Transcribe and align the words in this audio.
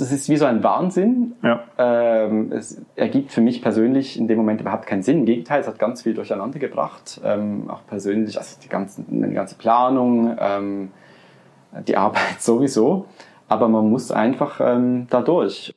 muss, 0.00 0.08
es 0.08 0.12
ist 0.12 0.28
wie 0.28 0.36
so 0.36 0.44
ein 0.44 0.62
Wahnsinn. 0.62 1.34
Ja. 1.42 1.64
Ähm, 1.78 2.52
es 2.52 2.82
ergibt 2.96 3.32
für 3.32 3.40
mich 3.40 3.62
persönlich 3.62 4.18
in 4.18 4.28
dem 4.28 4.36
Moment 4.38 4.60
überhaupt 4.60 4.86
keinen 4.86 5.02
Sinn. 5.02 5.20
Im 5.20 5.26
Gegenteil, 5.26 5.60
es 5.60 5.66
hat 5.66 5.78
ganz 5.78 6.02
viel 6.02 6.14
durcheinander 6.14 6.58
gebracht. 6.58 7.20
Ähm, 7.24 7.70
auch 7.70 7.86
persönlich, 7.86 8.36
also 8.36 8.58
die, 8.62 8.68
ganzen, 8.68 9.06
die 9.08 9.34
ganze 9.34 9.56
Planung, 9.56 10.36
ähm, 10.38 10.90
die 11.86 11.96
Arbeit 11.96 12.22
sowieso. 12.40 13.06
Aber 13.48 13.68
man 13.68 13.88
muss 13.90 14.10
einfach 14.10 14.60
ähm, 14.60 15.06
da 15.08 15.22
durch. 15.22 15.72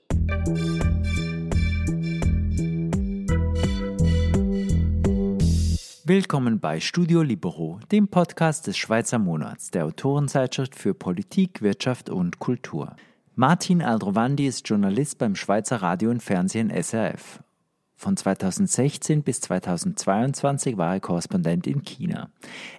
Willkommen 6.04 6.60
bei 6.60 6.80
Studio 6.80 7.22
Libero, 7.22 7.80
dem 7.92 8.08
Podcast 8.08 8.66
des 8.66 8.78
Schweizer 8.78 9.20
Monats, 9.20 9.70
der 9.70 9.86
Autorenzeitschrift 9.86 10.74
für 10.76 10.96
Politik, 10.96 11.62
Wirtschaft 11.62 12.10
und 12.10 12.40
Kultur. 12.40 12.96
Martin 13.36 13.82
Aldrovandi 13.82 14.48
ist 14.48 14.68
Journalist 14.68 15.18
beim 15.18 15.36
Schweizer 15.36 15.78
Radio 15.78 16.10
und 16.10 16.22
Fernsehen 16.22 16.70
SRF. 16.70 17.42
Von 17.96 18.16
2016 18.16 19.24
bis 19.24 19.42
2022 19.42 20.78
war 20.78 20.94
er 20.94 21.00
Korrespondent 21.02 21.68
in 21.68 21.84
China. 21.84 22.30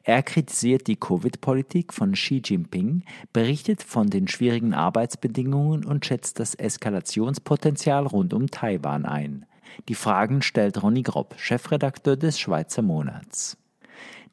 Er 0.02 0.22
kritisiert 0.22 0.86
die 0.86 0.96
Covid-Politik 0.96 1.92
von 1.92 2.12
Xi 2.12 2.40
Jinping, 2.42 3.04
berichtet 3.32 3.82
von 3.82 4.08
den 4.08 4.28
schwierigen 4.28 4.72
Arbeitsbedingungen 4.72 5.84
und 5.84 6.06
schätzt 6.06 6.40
das 6.40 6.54
Eskalationspotenzial 6.54 8.06
rund 8.06 8.32
um 8.32 8.50
Taiwan 8.50 9.04
ein. 9.04 9.44
Die 9.88 9.94
Fragen 9.94 10.40
stellt 10.40 10.82
Ronny 10.82 11.02
Grob, 11.02 11.34
Chefredakteur 11.38 12.16
des 12.16 12.40
Schweizer 12.40 12.82
Monats. 12.82 13.58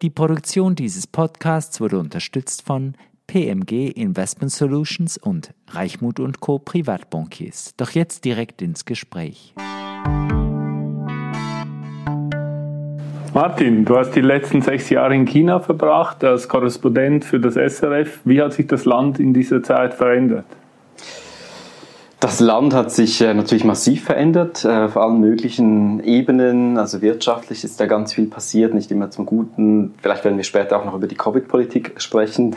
Die 0.02 0.10
Produktion 0.10 0.76
dieses 0.76 1.06
Podcasts 1.08 1.82
wurde 1.82 2.00
unterstützt 2.00 2.62
von 2.62 2.96
PMG 3.28 3.92
Investment 3.92 4.52
Solutions 4.52 5.18
und 5.18 5.54
Reichmut 5.70 6.20
und 6.20 6.40
Co. 6.40 6.60
Privatbankiers. 6.60 7.74
Doch 7.76 7.92
jetzt 7.92 8.26
direkt 8.26 8.62
ins 8.62 8.86
Gespräch. 8.86 9.54
Martin, 13.34 13.86
du 13.86 13.98
hast 13.98 14.12
die 14.12 14.22
letzten 14.22 14.62
sechs 14.62 14.90
Jahre 14.90 15.14
in 15.14 15.26
China 15.26 15.60
verbracht 15.60 16.24
als 16.24 16.48
Korrespondent 16.48 17.24
für 17.24 17.40
das 17.40 17.54
SRF. 17.54 18.22
Wie 18.24 18.42
hat 18.42 18.54
sich 18.54 18.66
das 18.66 18.86
Land 18.86 19.20
in 19.20 19.34
dieser 19.34 19.62
Zeit 19.62 19.94
verändert? 19.94 20.46
Das 22.20 22.40
Land 22.40 22.74
hat 22.74 22.92
sich 22.92 23.22
äh, 23.22 23.36
natürlich 23.36 23.64
massiv 23.64 24.06
verändert, 24.06 24.66
äh, 24.66 24.70
auf 24.70 24.98
allen 24.98 25.20
möglichen 25.20 26.04
Ebenen. 26.04 26.80
Also 26.80 27.04
wirtschaftlich 27.04 27.64
ist 27.64 27.80
da 27.80 27.86
ganz 27.86 28.14
viel 28.14 28.26
passiert, 28.26 28.74
nicht 28.74 28.90
immer 28.90 29.12
zum 29.12 29.28
Guten. 29.28 29.94
Vielleicht 30.02 30.24
werden 30.24 30.38
wir 30.38 30.44
später 30.44 30.80
auch 30.80 30.86
noch 30.86 30.96
über 30.96 31.06
die 31.06 31.16
Covid-Politik 31.16 31.94
sprechen. 31.98 32.56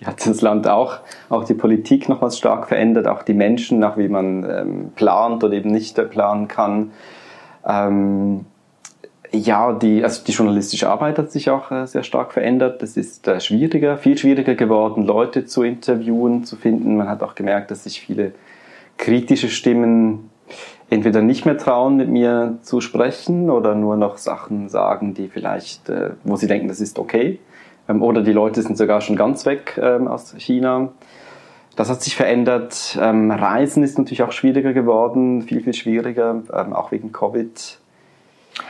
Die 0.00 0.06
hat 0.06 0.26
das 0.26 0.40
Land 0.40 0.66
auch, 0.66 0.98
auch 1.28 1.44
die 1.44 1.54
Politik 1.54 2.08
nochmals 2.08 2.38
stark 2.38 2.68
verändert, 2.68 3.06
auch 3.06 3.22
die 3.22 3.34
Menschen, 3.34 3.78
nach 3.78 3.98
wie 3.98 4.08
man 4.08 4.44
ähm, 4.44 4.92
plant 4.94 5.44
oder 5.44 5.54
eben 5.54 5.70
nicht 5.70 5.96
planen 6.10 6.48
kann. 6.48 6.92
Ähm, 7.66 8.46
ja, 9.32 9.72
die, 9.72 10.02
also 10.02 10.24
die 10.24 10.32
journalistische 10.32 10.88
Arbeit 10.88 11.18
hat 11.18 11.30
sich 11.30 11.50
auch 11.50 11.70
äh, 11.70 11.86
sehr 11.86 12.02
stark 12.02 12.32
verändert. 12.32 12.82
Es 12.82 12.96
ist 12.96 13.28
äh, 13.28 13.40
schwieriger, 13.40 13.96
viel 13.96 14.18
schwieriger 14.18 14.54
geworden, 14.54 15.04
Leute 15.04 15.44
zu 15.44 15.62
interviewen, 15.62 16.44
zu 16.44 16.56
finden. 16.56 16.96
Man 16.96 17.08
hat 17.08 17.22
auch 17.22 17.34
gemerkt, 17.34 17.70
dass 17.70 17.84
sich 17.84 18.00
viele 18.00 18.32
kritische 18.96 19.48
Stimmen 19.48 20.30
entweder 20.88 21.22
nicht 21.22 21.46
mehr 21.46 21.56
trauen, 21.56 21.96
mit 21.96 22.08
mir 22.08 22.58
zu 22.62 22.80
sprechen 22.80 23.50
oder 23.50 23.76
nur 23.76 23.96
noch 23.96 24.18
Sachen 24.18 24.68
sagen, 24.68 25.14
die 25.14 25.28
vielleicht, 25.28 25.88
äh, 25.88 26.10
wo 26.24 26.36
sie 26.36 26.48
denken, 26.48 26.66
das 26.66 26.80
ist 26.80 26.98
okay. 26.98 27.38
Ähm, 27.90 28.02
oder 28.02 28.22
die 28.22 28.32
Leute 28.32 28.62
sind 28.62 28.78
sogar 28.78 29.00
schon 29.00 29.16
ganz 29.16 29.44
weg 29.46 29.78
ähm, 29.82 30.08
aus 30.08 30.34
China. 30.38 30.90
Das 31.76 31.88
hat 31.88 32.02
sich 32.02 32.16
verändert. 32.16 32.98
Ähm, 33.00 33.30
Reisen 33.30 33.82
ist 33.82 33.98
natürlich 33.98 34.22
auch 34.22 34.32
schwieriger 34.32 34.72
geworden, 34.72 35.42
viel, 35.42 35.62
viel 35.62 35.72
schwieriger, 35.72 36.42
auch 36.72 36.92
wegen 36.92 37.12
Covid. 37.12 37.78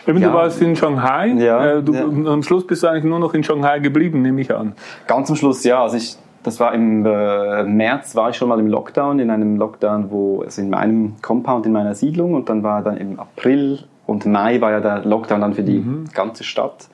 Eben, 0.07 0.19
ja. 0.19 0.29
du 0.29 0.35
warst 0.35 0.61
in 0.63 0.77
Shanghai. 0.77 1.29
Ja, 1.39 1.79
äh, 1.79 1.83
du, 1.83 1.95
ja. 1.95 2.03
Am 2.05 2.43
Schluss 2.43 2.67
bist 2.67 2.83
du 2.83 2.89
eigentlich 2.89 3.05
nur 3.05 3.19
noch 3.19 3.35
in 3.35 3.43
Shanghai 3.43 3.79
geblieben, 3.81 4.23
nehme 4.23 4.41
ich 4.41 4.55
an. 4.55 4.75
Ganz 5.07 5.31
am 5.31 5.37
Schluss, 5.37 5.65
ja. 5.65 5.83
Also 5.83 5.97
ich, 5.97 6.17
das 6.43 6.61
war 6.61 6.75
im 6.75 7.05
äh, 7.05 7.65
März, 7.65 8.15
war 8.15 8.31
ich 8.31 8.37
schon 8.37 8.49
mal 8.49 8.61
im 8.61 8.69
Lockdown, 8.69 9.19
in 9.19 9.31
einem 9.31 9.57
Lockdown, 9.57 10.11
wo, 10.11 10.43
also 10.43 10.61
in 10.61 10.71
meinem 10.71 11.17
Compound, 11.23 11.67
in 11.67 11.73
meiner 11.73 11.95
Siedlung. 11.95 12.35
Und 12.35 12.49
dann 12.49 12.63
war 12.63 12.83
dann 12.83 12.97
im 12.97 13.19
April 13.19 13.81
und 14.07 14.27
Mai 14.27 14.61
war 14.61 14.71
ja 14.71 14.81
der 14.81 15.05
Lockdown 15.05 15.41
dann 15.41 15.55
für 15.55 15.63
die 15.63 15.79
mhm. 15.79 16.05
ganze 16.15 16.45
Stadt. 16.45 16.89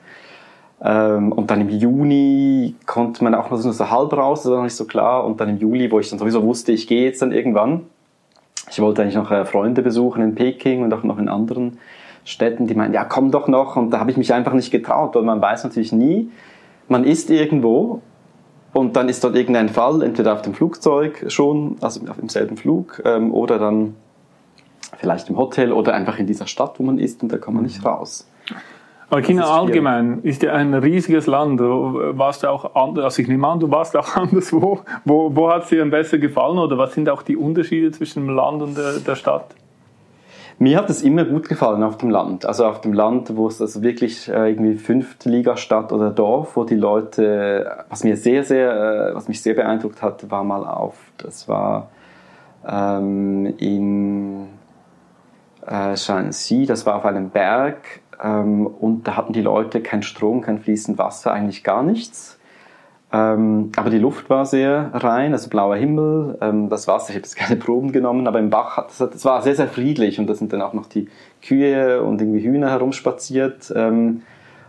Ähm, 0.81 1.31
und 1.31 1.49
dann 1.49 1.61
im 1.61 1.69
Juni 1.69 2.75
konnte 2.85 3.23
man 3.23 3.33
auch 3.33 3.49
noch 3.49 3.57
so 3.57 3.89
halb 3.89 4.13
raus, 4.13 4.43
das 4.43 4.51
war 4.51 4.57
noch 4.57 4.63
nicht 4.65 4.75
so 4.75 4.85
klar. 4.85 5.25
Und 5.25 5.39
dann 5.41 5.49
im 5.49 5.57
Juli, 5.57 5.91
wo 5.91 5.99
ich 5.99 6.09
dann 6.09 6.19
sowieso 6.19 6.43
wusste, 6.43 6.71
ich 6.71 6.87
gehe 6.87 7.05
jetzt 7.05 7.21
dann 7.21 7.31
irgendwann. 7.31 7.83
Ich 8.69 8.79
wollte 8.79 9.01
eigentlich 9.01 9.15
noch 9.15 9.31
äh, 9.31 9.45
Freunde 9.45 9.81
besuchen 9.81 10.21
in 10.21 10.35
Peking 10.35 10.83
und 10.83 10.93
auch 10.93 11.03
noch 11.03 11.17
in 11.17 11.29
anderen 11.29 11.77
Städten, 12.25 12.67
die 12.67 12.75
meinten, 12.75 12.93
ja, 12.93 13.05
komm 13.05 13.31
doch 13.31 13.47
noch. 13.47 13.77
Und 13.77 13.91
da 13.91 13.99
habe 13.99 14.11
ich 14.11 14.17
mich 14.17 14.33
einfach 14.33 14.53
nicht 14.53 14.71
getraut, 14.71 15.15
weil 15.15 15.23
man 15.23 15.41
weiß 15.41 15.63
natürlich 15.63 15.93
nie, 15.93 16.29
man 16.89 17.05
ist 17.05 17.29
irgendwo 17.29 18.01
und 18.73 18.95
dann 18.95 19.09
ist 19.09 19.23
dort 19.23 19.35
irgendein 19.35 19.69
Fall, 19.69 20.03
entweder 20.03 20.33
auf 20.33 20.41
dem 20.41 20.53
Flugzeug 20.53 21.25
schon, 21.29 21.77
also 21.81 22.01
im 22.21 22.29
selben 22.29 22.57
Flug, 22.57 23.01
ähm, 23.05 23.33
oder 23.33 23.57
dann 23.57 23.95
vielleicht 24.97 25.29
im 25.29 25.37
Hotel 25.37 25.71
oder 25.71 25.93
einfach 25.93 26.19
in 26.19 26.27
dieser 26.27 26.47
Stadt, 26.47 26.79
wo 26.79 26.83
man 26.83 26.99
ist 26.99 27.23
und 27.23 27.31
da 27.31 27.37
kann 27.37 27.53
man 27.53 27.63
nicht 27.63 27.83
raus. 27.85 28.27
Aber 29.09 29.21
China 29.21 29.45
allgemein 29.45 30.19
ist 30.23 30.43
ja 30.43 30.53
ein 30.53 30.73
riesiges 30.73 31.27
Land. 31.27 31.61
Warst 31.61 32.43
du 32.43 32.49
auch 32.49 32.75
anders, 32.75 33.05
also 33.05 33.21
ich 33.21 33.27
nehme 33.29 33.47
an, 33.47 33.59
du 33.59 33.71
warst 33.71 33.95
auch 33.95 34.15
anderswo. 34.15 34.81
Wo, 35.05 35.33
wo 35.33 35.49
hat 35.49 35.63
es 35.63 35.69
dir 35.69 35.85
besser 35.89 36.17
gefallen 36.17 36.57
oder 36.57 36.77
was 36.77 36.93
sind 36.93 37.07
auch 37.07 37.21
die 37.21 37.37
Unterschiede 37.37 37.91
zwischen 37.91 38.25
dem 38.25 38.35
Land 38.35 38.61
und 38.61 38.77
der, 38.77 38.99
der 38.99 39.15
Stadt? 39.15 39.55
Mir 40.59 40.77
hat 40.77 40.89
es 40.89 41.03
immer 41.03 41.23
gut 41.23 41.47
gefallen 41.47 41.83
auf 41.83 41.97
dem 41.97 42.09
Land. 42.09 42.45
Also 42.45 42.65
auf 42.65 42.81
dem 42.81 42.91
Land, 42.91 43.37
wo 43.37 43.47
es 43.47 43.61
also 43.61 43.83
wirklich 43.83 44.27
äh, 44.27 44.49
irgendwie 44.49 44.75
Fünftligastadt 44.75 45.93
oder 45.93 46.09
Dorf, 46.09 46.55
wo 46.55 46.63
die 46.63 46.75
Leute, 46.75 47.85
was 47.89 48.03
mir 48.03 48.17
sehr, 48.17 48.43
sehr, 48.43 49.11
äh, 49.11 49.15
was 49.15 49.27
mich 49.27 49.41
sehr 49.41 49.53
beeindruckt 49.53 50.01
hat, 50.01 50.29
war 50.31 50.43
mal 50.43 50.65
auf, 50.65 50.95
das 51.17 51.47
war 51.47 51.89
ähm, 52.67 53.53
in 53.59 54.47
äh, 55.65 55.95
Shanxi, 55.95 56.65
das 56.65 56.87
war 56.87 56.95
auf 56.95 57.05
einem 57.05 57.29
Berg 57.29 58.01
ähm, 58.23 58.67
und 58.67 59.07
da 59.07 59.17
hatten 59.17 59.33
die 59.33 59.41
Leute 59.41 59.81
keinen 59.81 60.03
Strom, 60.03 60.41
kein 60.41 60.59
fließend 60.59 60.97
Wasser, 60.97 61.31
eigentlich 61.31 61.63
gar 61.63 61.83
nichts. 61.83 62.37
Ähm, 63.11 63.71
aber 63.77 63.89
die 63.89 63.99
Luft 63.99 64.29
war 64.29 64.45
sehr 64.45 64.91
rein, 64.93 65.31
also 65.31 65.49
blauer 65.49 65.77
Himmel, 65.77 66.37
ähm, 66.41 66.67
das 66.67 66.87
Wasser, 66.89 67.11
ich 67.11 67.15
habe 67.15 67.23
jetzt 67.23 67.35
keine 67.37 67.55
Proben 67.55 67.93
genommen, 67.93 68.27
aber 68.27 68.39
im 68.39 68.49
Bach, 68.49 68.75
hat, 68.75 68.91
das, 68.99 69.23
war 69.23 69.41
sehr, 69.41 69.55
sehr 69.55 69.67
friedlich 69.67 70.19
und 70.19 70.27
da 70.27 70.35
sind 70.35 70.51
dann 70.51 70.61
auch 70.61 70.73
noch 70.73 70.87
die 70.87 71.07
Kühe 71.41 72.01
und 72.03 72.21
irgendwie 72.21 72.41
Hühner 72.41 72.69
herumspaziert. 72.69 73.71
Ähm, 73.75 74.23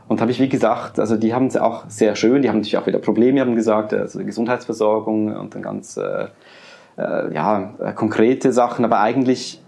und 0.07 0.23
habe 0.23 0.31
ich, 0.31 0.41
wie 0.41 0.49
gesagt, 0.49 0.99
also 0.99 1.17
die 1.17 1.35
haben 1.35 1.47
es 1.49 1.57
auch 1.57 1.85
sehr 1.89 2.17
schön, 2.17 2.41
die 2.41 2.49
haben 2.49 2.57
natürlich 2.57 2.79
auch 2.79 2.87
wieder 2.87 2.99
Probleme, 2.99 3.41
haben 3.41 3.57
gesagt, 3.57 3.93
also 3.93 4.25
Gesundheitsversorgung 4.25 5.37
und 5.37 5.55
dann 5.55 5.63
ganz 5.63 5.99
äh, 5.99 6.29
äh, 6.97 7.35
ja, 7.35 7.75
äh, 7.79 7.93
konkrete 7.93 8.53
Sachen, 8.53 8.85
aber 8.85 9.01
eigentlich 9.01 9.61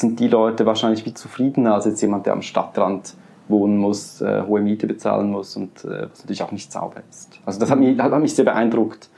sind 0.00 0.20
die 0.20 0.28
Leute 0.28 0.66
wahrscheinlich 0.66 1.04
viel 1.04 1.14
zufriedener 1.14 1.74
als 1.74 1.84
jetzt 1.84 2.00
jemand, 2.00 2.26
der 2.26 2.32
am 2.32 2.42
Stadtrand 2.42 3.14
wohnen 3.48 3.76
muss, 3.76 4.20
äh, 4.20 4.42
hohe 4.46 4.60
Miete 4.60 4.86
bezahlen 4.86 5.30
muss 5.30 5.56
und 5.56 5.84
äh, 5.84 6.08
was 6.10 6.20
natürlich 6.20 6.42
auch 6.42 6.52
nicht 6.52 6.72
sauber 6.72 7.02
ist. 7.10 7.38
Also 7.44 7.60
das 7.60 7.70
hat 7.70 7.78
mich, 7.78 7.98
hat 7.98 8.18
mich 8.20 8.34
sehr 8.34 8.44
beeindruckt. 8.44 9.10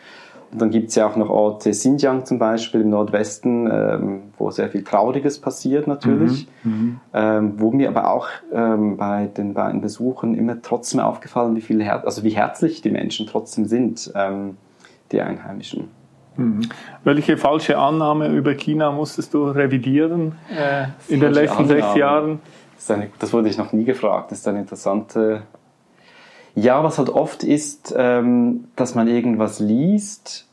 Und 0.53 0.61
dann 0.61 0.71
gibt 0.71 0.91
es 0.91 0.95
ja 0.95 1.09
auch 1.09 1.17
noch 1.17 1.29
Orte, 1.29 1.71
Xinjiang 1.71 2.25
zum 2.25 2.39
Beispiel 2.39 2.83
im 2.83 2.91
Nordwesten, 2.91 3.69
ähm, 3.71 4.23
wo 4.39 4.51
sehr 4.51 4.69
viel 4.69 4.85
Trauriges 4.85 5.41
passiert 5.41 5.87
natürlich, 5.89 6.49
mhm, 6.63 6.73
mhm. 6.73 7.01
ähm, 7.15 7.53
wo 7.57 7.73
mir 7.73 7.89
aber 7.89 8.13
auch 8.13 8.29
ähm, 8.53 8.97
bei 8.97 9.27
den 9.27 9.55
beiden 9.55 9.81
Besuchen 9.81 10.35
immer 10.35 10.63
trotzdem 10.63 11.01
aufgefallen, 11.01 11.57
wie 11.57 11.61
viel 11.61 11.83
Her 11.83 12.05
also 12.05 12.23
wie 12.23 12.31
herzlich 12.31 12.81
die 12.81 12.91
Menschen 12.91 13.27
trotzdem 13.27 13.67
sind, 13.67 14.13
ähm, 14.15 14.57
die 15.11 15.21
Einheimischen. 15.21 15.89
Mhm. 16.37 16.69
Welche 17.05 17.37
falsche 17.37 17.79
Annahme 17.79 18.29
über 18.29 18.55
China 18.55 18.91
musstest 18.91 19.35
du 19.35 19.45
revidieren 19.45 20.37
äh, 20.51 20.87
in 21.13 21.21
den 21.21 21.33
letzten 21.33 21.65
Annahme. 21.65 21.81
sechs 21.81 21.97
Jahren? 21.97 22.41
Das, 22.77 22.91
eine, 22.91 23.11
das, 23.19 23.33
wurde 23.33 23.49
ich 23.49 23.59
noch 23.59 23.73
nie 23.73 23.85
gefragt. 23.85 24.31
Das 24.31 24.39
ist 24.39 24.49
eine 24.49 24.61
interessante. 24.61 25.43
Ja, 26.55 26.83
was 26.83 26.99
halt 26.99 27.11
oft 27.11 27.43
ist, 27.43 27.95
ähm, 27.97 28.69
dass 28.77 28.95
man 28.95 29.09
irgendwas 29.09 29.61
liest. 29.61 30.47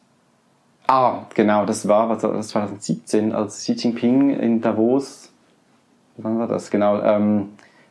Ah, 0.88 1.22
genau, 1.34 1.66
das 1.66 1.88
war 1.88 2.10
das 2.10 2.24
war 2.24 2.40
2017, 2.42 3.32
als 3.32 3.60
Xi 3.60 3.74
Jinping 3.74 4.32
in 4.32 4.60
Davos, 4.60 5.32
wann 6.18 6.38
war 6.40 6.48
das 6.48 6.70
genau, 6.70 7.02
ähm, 7.02 7.50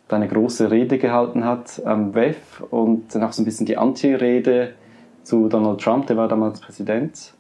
eine 0.09 0.29
große 0.29 0.71
Rede 0.71 0.99
gehalten 0.99 1.45
hat 1.45 1.81
am 1.87 2.15
WEF 2.15 2.63
und 2.71 3.15
dann 3.15 3.23
auch 3.25 3.33
so 3.33 3.41
ein 3.41 3.45
bisschen 3.45 3.65
die 3.65 3.79
Anti-Rede 3.79 4.75
zu 5.23 5.49
Donald 5.49 5.81
Trump, 5.81 6.07
der 6.07 6.17
war 6.17 6.29
damals 6.29 6.61
Präsident. 6.61 7.33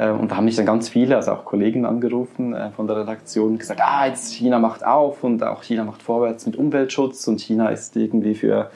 Äh, 0.00 0.10
und 0.10 0.30
da 0.30 0.36
haben 0.36 0.46
mich 0.46 0.56
dann 0.56 0.66
ganz 0.66 0.88
viele, 0.88 1.16
also 1.16 1.32
auch 1.32 1.44
Kollegen 1.44 1.84
angerufen 1.84 2.54
äh, 2.54 2.70
von 2.70 2.86
der 2.86 2.96
Redaktion, 2.96 3.58
gesagt, 3.58 3.80
ah, 3.82 4.06
jetzt 4.06 4.32
China 4.32 4.58
macht 4.58 4.84
auf 4.84 5.22
und 5.22 5.42
auch 5.42 5.62
China 5.62 5.84
macht 5.84 6.02
vorwärts 6.02 6.46
mit 6.46 6.56
Umweltschutz 6.56 7.28
und 7.28 7.40
China 7.40 7.68
ist 7.68 7.96
irgendwie 7.96 8.34
für 8.34 8.70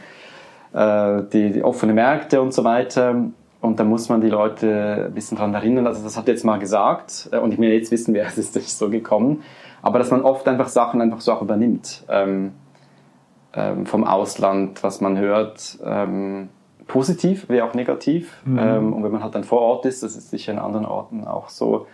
äh, 0.74 1.22
die, 1.32 1.52
die 1.52 1.62
offene 1.62 1.94
Märkte 1.94 2.42
und 2.42 2.52
so 2.52 2.64
weiter. 2.64 3.16
und 3.60 3.80
da 3.80 3.84
muss 3.84 4.10
man 4.10 4.20
die 4.20 4.28
Leute 4.28 5.06
ein 5.06 5.14
bisschen 5.14 5.38
dran 5.38 5.54
erinnern. 5.54 5.86
Also 5.86 6.02
das 6.02 6.18
hat 6.18 6.28
jetzt 6.28 6.44
mal 6.44 6.58
gesagt 6.58 7.30
und 7.42 7.52
ich 7.52 7.58
will 7.58 7.72
jetzt 7.72 7.90
wissen, 7.90 8.12
wer 8.12 8.26
es 8.26 8.36
ist 8.36 8.54
nicht 8.54 8.70
so 8.70 8.90
gekommen. 8.90 9.42
Aber 9.80 9.98
dass 9.98 10.10
man 10.10 10.22
oft 10.22 10.46
einfach 10.48 10.68
Sachen 10.68 11.00
einfach 11.00 11.20
so 11.20 11.32
auch 11.32 11.42
übernimmt 11.42 12.04
ähm, 12.08 12.52
ähm, 13.54 13.86
vom 13.86 14.04
Ausland, 14.04 14.82
was 14.82 15.00
man 15.00 15.18
hört, 15.18 15.78
ähm, 15.84 16.48
positiv 16.86 17.48
wie 17.48 17.62
auch 17.62 17.74
negativ. 17.74 18.42
Mhm. 18.44 18.58
Ähm, 18.58 18.92
und 18.92 19.04
wenn 19.04 19.12
man 19.12 19.22
halt 19.22 19.34
dann 19.34 19.44
vor 19.44 19.60
Ort 19.60 19.86
ist, 19.86 20.02
das 20.02 20.16
ist 20.16 20.30
sicher 20.30 20.52
in 20.52 20.58
anderen 20.58 20.86
Orten 20.86 21.26
auch 21.26 21.48
so, 21.48 21.86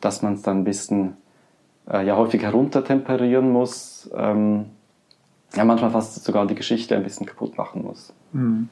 dass 0.00 0.22
man 0.22 0.34
es 0.34 0.42
dann 0.42 0.60
ein 0.60 0.64
bisschen 0.64 1.16
äh, 1.90 2.06
ja 2.06 2.16
häufig 2.16 2.42
heruntertemperieren 2.42 3.50
muss. 3.50 4.10
Ähm, 4.14 4.66
ja, 5.54 5.64
manchmal 5.64 5.90
fast 5.90 6.24
sogar 6.24 6.46
die 6.46 6.54
Geschichte 6.54 6.96
ein 6.96 7.02
bisschen 7.02 7.26
kaputt 7.26 7.56
machen 7.56 7.82
muss. 7.82 8.12
Mhm. 8.32 8.68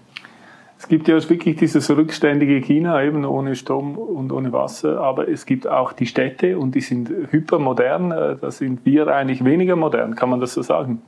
Es 0.76 0.88
gibt 0.88 1.08
ja 1.08 1.16
wirklich 1.30 1.56
dieses 1.56 1.88
rückständige 1.88 2.60
China, 2.60 3.02
eben 3.02 3.24
ohne 3.24 3.54
Strom 3.54 3.96
und 3.96 4.32
ohne 4.32 4.52
Wasser, 4.52 5.00
aber 5.00 5.28
es 5.28 5.46
gibt 5.46 5.66
auch 5.66 5.92
die 5.92 6.04
Städte 6.04 6.58
und 6.58 6.74
die 6.74 6.82
sind 6.82 7.10
hypermodern. 7.30 8.10
Äh, 8.10 8.36
da 8.40 8.50
sind 8.50 8.84
wir 8.84 9.06
eigentlich 9.08 9.44
weniger 9.44 9.76
modern, 9.76 10.14
kann 10.14 10.28
man 10.28 10.40
das 10.40 10.52
so 10.52 10.62
sagen? 10.62 11.00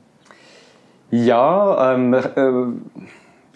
Ja, 1.11 1.93
ähm, 1.93 2.13
äh, 2.13 2.21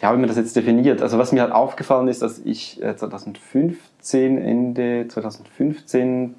wie 0.02 0.18
man 0.18 0.28
das 0.28 0.38
jetzt 0.38 0.56
definiert. 0.56 1.02
Also 1.02 1.18
was 1.18 1.32
mir 1.32 1.42
halt 1.42 1.52
aufgefallen 1.52 2.08
ist, 2.08 2.22
dass 2.22 2.40
ich 2.40 2.80
2015, 2.80 4.38
äh, 4.38 4.42
Ende 4.42 5.08
2015 5.08 6.36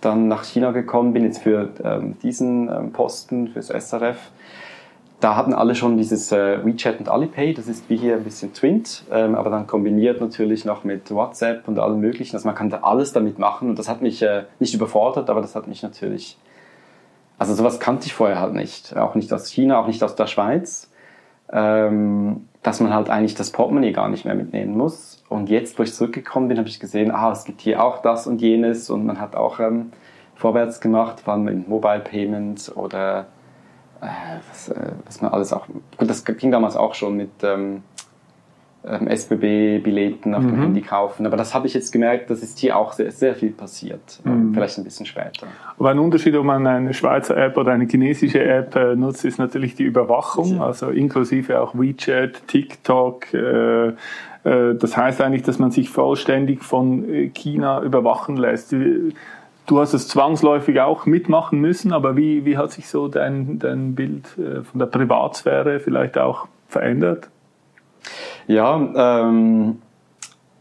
dann 0.00 0.28
nach 0.28 0.44
China 0.44 0.70
gekommen 0.70 1.12
bin, 1.12 1.24
jetzt 1.24 1.42
für 1.42 1.70
ähm, 1.82 2.16
diesen 2.22 2.68
ähm, 2.68 2.92
Posten, 2.92 3.48
fürs 3.48 3.68
SRF 3.68 4.30
da 5.20 5.34
hatten 5.34 5.54
alle 5.54 5.74
schon 5.74 5.96
dieses 5.96 6.30
äh, 6.30 6.64
WeChat 6.64 6.98
und 6.98 7.08
Alipay, 7.08 7.54
das 7.54 7.68
ist 7.68 7.88
wie 7.88 7.96
hier 7.96 8.16
ein 8.16 8.24
bisschen 8.24 8.52
Twint, 8.52 9.04
ähm, 9.10 9.34
aber 9.34 9.48
dann 9.48 9.66
kombiniert 9.66 10.20
natürlich 10.20 10.64
noch 10.64 10.84
mit 10.84 11.10
WhatsApp 11.10 11.66
und 11.68 11.78
allem 11.78 12.00
möglichen. 12.00 12.36
Also 12.36 12.46
man 12.46 12.54
kann 12.54 12.68
da 12.68 12.80
alles 12.82 13.12
damit 13.12 13.38
machen 13.38 13.70
und 13.70 13.78
das 13.78 13.88
hat 13.88 14.02
mich 14.02 14.20
äh, 14.22 14.44
nicht 14.58 14.74
überfordert, 14.74 15.30
aber 15.30 15.40
das 15.40 15.54
hat 15.54 15.68
mich 15.68 15.82
natürlich, 15.82 16.36
also 17.38 17.54
sowas 17.54 17.80
kannte 17.80 18.06
ich 18.06 18.12
vorher 18.12 18.40
halt 18.40 18.52
nicht, 18.52 18.94
auch 18.96 19.14
nicht 19.14 19.32
aus 19.32 19.48
China, 19.48 19.78
auch 19.78 19.86
nicht 19.86 20.02
aus 20.02 20.16
der 20.16 20.26
Schweiz, 20.26 20.90
ähm, 21.52 22.48
dass 22.62 22.80
man 22.80 22.92
halt 22.92 23.10
eigentlich 23.10 23.34
das 23.34 23.50
Portemonnaie 23.50 23.92
gar 23.92 24.08
nicht 24.08 24.24
mehr 24.24 24.34
mitnehmen 24.34 24.76
muss. 24.76 25.22
Und 25.28 25.48
jetzt, 25.48 25.78
wo 25.78 25.82
ich 25.82 25.94
zurückgekommen 25.94 26.48
bin, 26.48 26.58
habe 26.58 26.68
ich 26.68 26.80
gesehen, 26.80 27.10
ah, 27.10 27.30
es 27.30 27.44
gibt 27.44 27.60
hier 27.60 27.82
auch 27.82 28.02
das 28.02 28.26
und 28.26 28.40
jenes 28.40 28.90
und 28.90 29.06
man 29.06 29.20
hat 29.20 29.36
auch 29.36 29.60
ähm, 29.60 29.92
vorwärts 30.34 30.80
gemacht, 30.80 31.20
vor 31.20 31.34
allem 31.34 31.44
mit 31.44 31.68
Mobile 31.68 32.00
Payments 32.00 32.74
oder 32.74 33.26
äh, 34.00 34.06
was, 34.50 34.68
äh, 34.68 34.92
was 35.04 35.20
man 35.22 35.32
alles 35.32 35.52
auch, 35.52 35.66
gut, 35.96 36.10
das 36.10 36.24
ging 36.24 36.50
damals 36.50 36.76
auch 36.76 36.94
schon 36.94 37.16
mit 37.16 37.30
ähm, 37.42 37.82
ähm 38.86 39.08
SBB-Billetten 39.08 40.34
auf 40.34 40.42
mhm. 40.42 40.48
dem 40.48 40.60
Handy 40.60 40.82
kaufen, 40.82 41.26
aber 41.26 41.36
das 41.36 41.54
habe 41.54 41.66
ich 41.66 41.74
jetzt 41.74 41.92
gemerkt, 41.92 42.30
das 42.30 42.42
ist 42.42 42.58
hier 42.58 42.76
auch 42.76 42.92
sehr, 42.92 43.10
sehr 43.10 43.34
viel 43.34 43.50
passiert, 43.50 44.20
äh, 44.24 44.28
mhm. 44.28 44.54
vielleicht 44.54 44.78
ein 44.78 44.84
bisschen 44.84 45.06
später. 45.06 45.46
Aber 45.78 45.90
ein 45.90 45.98
Unterschied, 45.98 46.34
ob 46.36 46.44
man 46.44 46.66
eine 46.66 46.94
Schweizer 46.94 47.36
App 47.36 47.56
oder 47.56 47.72
eine 47.72 47.86
chinesische 47.86 48.42
App 48.42 48.76
äh, 48.76 48.96
nutzt, 48.96 49.24
ist 49.24 49.38
natürlich 49.38 49.74
die 49.74 49.84
Überwachung, 49.84 50.60
also 50.60 50.90
inklusive 50.90 51.60
auch 51.60 51.74
WeChat, 51.74 52.46
TikTok, 52.48 53.32
äh, 53.34 53.92
das 54.44 54.96
heißt 54.96 55.20
eigentlich, 55.22 55.42
dass 55.42 55.58
man 55.58 55.72
sich 55.72 55.90
vollständig 55.90 56.62
von 56.62 57.32
China 57.34 57.82
überwachen 57.82 58.36
lässt. 58.36 58.72
Du 59.66 59.80
hast 59.80 59.94
es 59.94 60.06
zwangsläufig 60.06 60.80
auch 60.80 61.06
mitmachen 61.06 61.60
müssen, 61.60 61.92
aber 61.92 62.16
wie, 62.16 62.44
wie 62.44 62.56
hat 62.56 62.70
sich 62.70 62.88
so 62.88 63.08
dein, 63.08 63.58
dein 63.58 63.96
Bild 63.96 64.26
äh, 64.38 64.62
von 64.62 64.78
der 64.78 64.86
Privatsphäre 64.86 65.80
vielleicht 65.80 66.18
auch 66.18 66.46
verändert? 66.68 67.28
Ja, 68.46 69.24
ähm, 69.26 69.78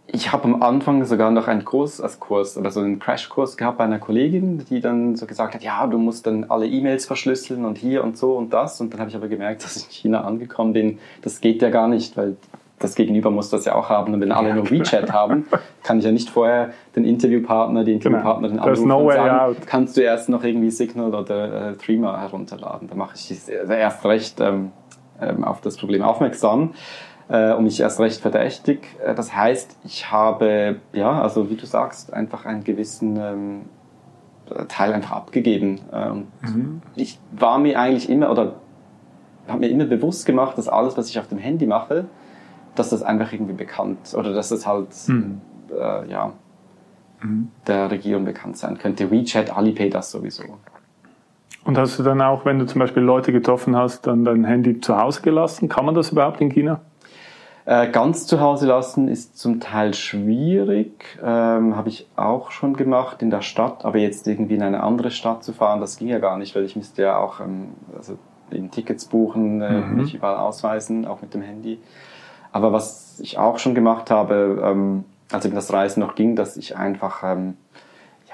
ich 0.07 0.31
habe 0.31 0.45
am 0.45 0.61
Anfang 0.61 1.03
sogar 1.05 1.31
noch 1.31 1.47
einen 1.47 1.65
Kurs 1.65 1.99
als 1.99 2.19
Kurs 2.19 2.57
oder 2.57 2.71
so 2.71 2.79
einen 2.79 2.99
Crashkurs 2.99 3.57
gehabt 3.57 3.77
bei 3.77 3.83
einer 3.83 3.99
Kollegin, 3.99 4.63
die 4.69 4.79
dann 4.79 5.15
so 5.15 5.25
gesagt 5.25 5.55
hat, 5.55 5.63
ja, 5.63 5.85
du 5.87 5.97
musst 5.97 6.27
dann 6.27 6.45
alle 6.45 6.67
E-Mails 6.67 7.05
verschlüsseln 7.05 7.65
und 7.65 7.77
hier 7.77 8.03
und 8.03 8.17
so 8.17 8.35
und 8.37 8.53
das. 8.53 8.79
Und 8.81 8.93
dann 8.93 8.99
habe 8.99 9.09
ich 9.09 9.15
aber 9.15 9.27
gemerkt, 9.27 9.63
dass 9.63 9.75
ich 9.77 9.85
in 9.85 9.91
China 9.91 10.21
angekommen 10.21 10.73
bin, 10.73 10.99
das 11.21 11.41
geht 11.41 11.61
ja 11.61 11.69
gar 11.69 11.87
nicht, 11.87 12.15
weil 12.17 12.37
das 12.79 12.95
Gegenüber 12.95 13.31
muss 13.31 13.49
das 13.49 13.65
ja 13.65 13.73
auch 13.73 13.89
haben. 13.89 14.13
Und 14.13 14.21
wenn 14.21 14.31
alle 14.31 14.49
ja, 14.49 14.55
nur 14.55 14.69
WeChat 14.69 15.11
haben, 15.11 15.45
kann 15.83 15.99
ich 15.99 16.05
ja 16.05 16.11
nicht 16.11 16.29
vorher 16.29 16.71
den 16.95 17.05
Interviewpartner, 17.05 17.83
die 17.83 17.93
genau. 17.93 18.17
Interviewpartnerin 18.17 18.57
genau. 18.57 18.67
anrufen 18.67 18.87
no 18.87 18.99
und 18.99 19.13
sagen, 19.13 19.39
out. 19.39 19.57
kannst 19.65 19.97
du 19.97 20.01
erst 20.01 20.29
noch 20.29 20.43
irgendwie 20.43 20.69
Signal 20.69 21.15
oder 21.15 21.71
äh, 21.71 21.73
Threema 21.75 22.19
herunterladen. 22.19 22.87
Da 22.89 22.95
mache 22.95 23.15
ich 23.15 23.33
erst 23.49 24.05
recht 24.05 24.41
ähm, 24.41 24.71
ähm, 25.21 25.43
auf 25.45 25.61
das 25.61 25.77
Problem 25.77 26.01
aufmerksam 26.01 26.73
äh, 27.29 27.53
und 27.53 27.63
mich 27.63 27.79
erst 27.79 27.99
recht 27.99 28.21
verdächtig. 28.21 28.87
Äh, 29.03 29.15
das 29.15 29.35
heißt, 29.35 29.77
ich 29.83 30.11
habe, 30.11 30.77
ja, 30.93 31.21
also 31.21 31.49
wie 31.49 31.55
du 31.55 31.65
sagst, 31.65 32.13
einfach 32.13 32.45
einen 32.45 32.63
gewissen 32.63 33.17
ähm, 33.17 33.61
Teil 34.67 34.93
einfach 34.93 35.11
abgegeben. 35.11 35.81
Äh, 35.91 36.09
und 36.09 36.27
mhm. 36.41 36.81
ich 36.95 37.19
war 37.31 37.57
mir 37.59 37.79
eigentlich 37.79 38.09
immer, 38.09 38.31
oder 38.31 38.55
habe 39.47 39.59
mir 39.59 39.69
immer 39.69 39.85
bewusst 39.85 40.25
gemacht, 40.25 40.57
dass 40.57 40.67
alles, 40.67 40.97
was 40.97 41.09
ich 41.09 41.19
auf 41.19 41.27
dem 41.27 41.37
Handy 41.37 41.65
mache, 41.65 42.05
dass 42.75 42.89
das 42.89 43.03
einfach 43.03 43.31
irgendwie 43.31 43.53
bekannt 43.53 44.13
oder 44.15 44.33
dass 44.33 44.49
das 44.49 44.67
halt 44.67 44.89
mhm. 45.07 45.41
äh, 45.71 46.09
ja, 46.09 46.33
mhm. 47.21 47.49
der 47.67 47.89
Regierung 47.89 48.25
bekannt 48.25 48.57
sein 48.57 48.77
könnte. 48.77 49.09
WeChat, 49.09 49.55
Alipay, 49.55 49.89
das 49.89 50.11
sowieso. 50.11 50.43
Und 51.63 51.77
hast 51.79 51.97
du 51.97 52.03
dann 52.03 52.21
auch, 52.21 52.45
wenn 52.45 52.59
du 52.59 52.67
zum 52.67 52.79
Beispiel 52.79 53.01
Leute 53.01 53.31
getroffen 53.31 53.75
hast, 53.75 54.05
dann 54.05 54.23
dein 54.23 54.43
Handy 54.43 54.79
zu 54.81 54.97
Hause 54.97 55.21
gelassen? 55.21 55.67
Kann 55.67 55.85
man 55.85 55.95
das 55.95 56.11
überhaupt 56.11 56.39
in 56.39 56.49
China? 56.49 56.81
Äh, 57.65 57.89
ganz 57.89 58.27
zu 58.27 58.39
Hause 58.39 58.67
lassen 58.67 59.07
ist 59.07 59.39
zum 59.39 59.59
Teil 59.59 59.95
schwierig, 59.95 61.17
ähm, 61.23 61.75
habe 61.75 61.89
ich 61.89 62.07
auch 62.15 62.51
schon 62.51 62.75
gemacht 62.75 63.23
in 63.23 63.31
der 63.31 63.41
Stadt, 63.41 63.85
aber 63.85 63.97
jetzt 63.97 64.27
irgendwie 64.27 64.53
in 64.53 64.61
eine 64.61 64.83
andere 64.83 65.09
Stadt 65.09 65.43
zu 65.43 65.51
fahren, 65.51 65.81
das 65.81 65.97
ging 65.97 66.07
ja 66.07 66.19
gar 66.19 66.37
nicht, 66.37 66.55
weil 66.55 66.63
ich 66.63 66.75
müsste 66.75 67.01
ja 67.01 67.17
auch 67.17 67.39
ähm, 67.39 67.69
also 67.97 68.19
in 68.51 68.69
Tickets 68.69 69.05
buchen, 69.05 69.61
äh, 69.61 69.81
mhm. 69.81 69.95
mich 69.95 70.13
überall 70.13 70.37
ausweisen, 70.37 71.07
auch 71.07 71.23
mit 71.23 71.33
dem 71.33 71.41
Handy. 71.41 71.79
Aber 72.51 72.71
was 72.71 73.19
ich 73.19 73.39
auch 73.39 73.57
schon 73.57 73.73
gemacht 73.73 74.11
habe, 74.11 74.61
ähm, 74.63 75.03
als 75.31 75.45
eben 75.45 75.55
das 75.55 75.73
Reisen 75.73 76.01
noch 76.01 76.13
ging, 76.13 76.35
dass 76.35 76.57
ich 76.57 76.77
einfach 76.77 77.23
ähm, 77.23 77.57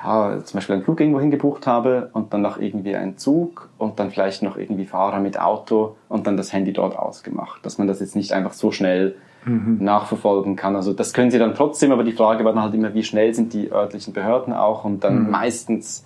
ja, 0.03 0.44
zum 0.44 0.57
Beispiel 0.57 0.75
einen 0.75 0.83
Flug 0.83 1.00
irgendwo 1.00 1.19
hingebucht 1.19 1.68
habe 1.68 2.09
und 2.13 2.33
dann 2.33 2.42
noch 2.42 2.57
irgendwie 2.57 2.95
einen 2.95 3.18
Zug 3.18 3.69
und 3.77 4.00
dann 4.00 4.12
vielleicht 4.12 4.42
noch 4.42 4.57
irgendwie 4.57 4.86
Fahrer 4.86 5.19
mit 5.19 5.39
Auto 5.39 5.95
und 6.09 6.27
dann 6.27 6.38
das 6.38 6.51
Handy 6.53 6.74
dort 6.74 6.98
ausgemacht. 6.98 7.65
Dass 7.65 7.77
man 7.77 7.88
das 7.88 8.00
jetzt 8.00 8.15
nicht 8.15 8.33
einfach 8.33 8.53
so 8.53 8.71
schnell 8.71 9.15
mhm. 9.45 9.77
nachverfolgen 9.80 10.56
kann. 10.56 10.75
Also 10.75 10.94
das 10.94 11.13
können 11.13 11.31
sie 11.31 11.39
dann 11.39 11.56
trotzdem, 11.56 11.92
aber 11.92 12.03
die 12.03 12.13
Frage 12.13 12.44
war 12.44 12.53
dann 12.53 12.63
halt 12.63 12.74
immer, 12.74 12.94
wie 12.94 13.03
schnell 13.03 13.33
sind 13.33 13.53
die 13.53 13.71
örtlichen 13.71 14.13
Behörden 14.13 14.53
auch 14.53 14.86
und 14.86 15.03
dann 15.03 15.25
mhm. 15.25 15.30
meistens, 15.30 16.06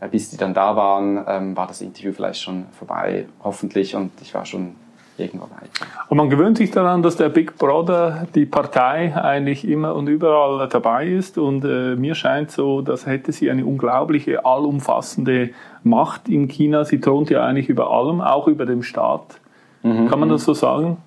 äh, 0.00 0.08
bis 0.08 0.30
die 0.30 0.36
dann 0.36 0.54
da 0.54 0.76
waren, 0.76 1.24
ähm, 1.26 1.56
war 1.56 1.66
das 1.66 1.80
Interview 1.80 2.12
vielleicht 2.12 2.42
schon 2.42 2.66
vorbei, 2.72 3.26
hoffentlich 3.42 3.96
und 3.96 4.12
ich 4.20 4.34
war 4.34 4.44
schon 4.44 4.76
irgendwo 5.22 5.44
weiter. 5.46 5.86
Und 6.08 6.16
man 6.16 6.30
gewöhnt 6.30 6.58
sich 6.58 6.70
daran, 6.70 7.02
dass 7.02 7.16
der 7.16 7.28
Big 7.28 7.56
Brother, 7.56 8.26
die 8.34 8.46
Partei, 8.46 9.14
eigentlich 9.14 9.66
immer 9.66 9.94
und 9.94 10.08
überall 10.08 10.68
dabei 10.68 11.06
ist. 11.06 11.38
Und 11.38 11.64
äh, 11.64 11.96
mir 11.96 12.14
scheint 12.14 12.50
so, 12.50 12.82
dass 12.82 13.06
hätte 13.06 13.32
sie 13.32 13.50
eine 13.50 13.64
unglaubliche, 13.64 14.44
allumfassende 14.44 15.50
Macht 15.82 16.28
in 16.28 16.48
China. 16.48 16.84
Sie 16.84 17.00
thront 17.00 17.30
ja 17.30 17.44
eigentlich 17.44 17.68
über 17.68 17.90
allem, 17.90 18.20
auch 18.20 18.48
über 18.48 18.66
dem 18.66 18.82
Staat. 18.82 19.40
Mhm. 19.82 20.08
Kann 20.08 20.20
man 20.20 20.28
das 20.28 20.44
so 20.44 20.54
sagen? 20.54 20.98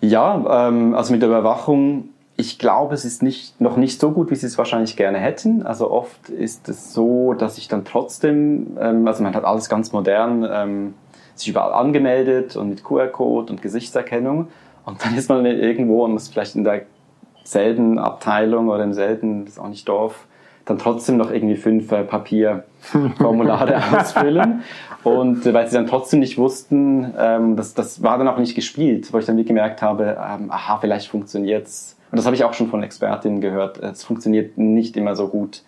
Ja, 0.00 0.68
ähm, 0.68 0.94
also 0.94 1.12
mit 1.12 1.22
der 1.22 1.28
Überwachung 1.28 2.08
ich 2.36 2.58
glaube, 2.58 2.94
es 2.94 3.04
ist 3.04 3.22
nicht, 3.22 3.60
noch 3.60 3.76
nicht 3.76 4.00
so 4.00 4.10
gut, 4.10 4.30
wie 4.30 4.34
sie 4.34 4.46
es 4.46 4.56
wahrscheinlich 4.56 4.96
gerne 4.96 5.18
hätten. 5.18 5.62
Also 5.62 5.90
oft 5.90 6.28
ist 6.28 6.68
es 6.68 6.92
so, 6.92 7.34
dass 7.34 7.58
ich 7.58 7.68
dann 7.68 7.84
trotzdem, 7.84 8.76
ähm, 8.80 9.06
also 9.06 9.22
man 9.22 9.34
hat 9.34 9.44
alles 9.44 9.68
ganz 9.68 9.92
modern, 9.92 10.46
ähm, 10.50 10.94
sich 11.42 11.50
überall 11.50 11.72
angemeldet 11.72 12.56
und 12.56 12.70
mit 12.70 12.84
QR-Code 12.84 13.52
und 13.52 13.62
Gesichtserkennung. 13.62 14.48
Und 14.84 15.04
dann 15.04 15.16
ist 15.16 15.28
man 15.28 15.44
irgendwo 15.46 16.04
und 16.04 16.12
muss 16.12 16.28
vielleicht 16.28 16.56
in 16.56 16.64
derselben 16.64 17.98
Abteilung 17.98 18.68
oder 18.68 18.82
im 18.82 18.92
selben, 18.92 19.44
das 19.44 19.54
ist 19.54 19.60
auch 19.60 19.68
nicht 19.68 19.88
Dorf, 19.88 20.26
dann 20.64 20.78
trotzdem 20.78 21.16
noch 21.16 21.30
irgendwie 21.30 21.56
fünf 21.56 21.90
äh, 21.90 22.04
Papierformulare 22.04 23.82
ausfüllen. 23.98 24.62
Und 25.02 25.44
äh, 25.46 25.54
weil 25.54 25.66
sie 25.68 25.76
dann 25.76 25.86
trotzdem 25.86 26.20
nicht 26.20 26.38
wussten, 26.38 27.12
ähm, 27.18 27.56
das, 27.56 27.74
das 27.74 28.02
war 28.02 28.18
dann 28.18 28.28
auch 28.28 28.38
nicht 28.38 28.54
gespielt, 28.54 29.12
wo 29.12 29.18
ich 29.18 29.26
dann 29.26 29.36
wie 29.36 29.44
gemerkt 29.44 29.82
habe, 29.82 30.16
ähm, 30.20 30.50
aha, 30.50 30.78
vielleicht 30.78 31.08
funktioniert's. 31.08 31.96
Und 32.10 32.16
das 32.16 32.26
habe 32.26 32.36
ich 32.36 32.44
auch 32.44 32.54
schon 32.54 32.68
von 32.68 32.82
Expertinnen 32.82 33.40
gehört. 33.40 33.78
Es 33.78 34.04
funktioniert 34.04 34.58
nicht 34.58 34.96
immer 34.96 35.16
so 35.16 35.28
gut, 35.28 35.62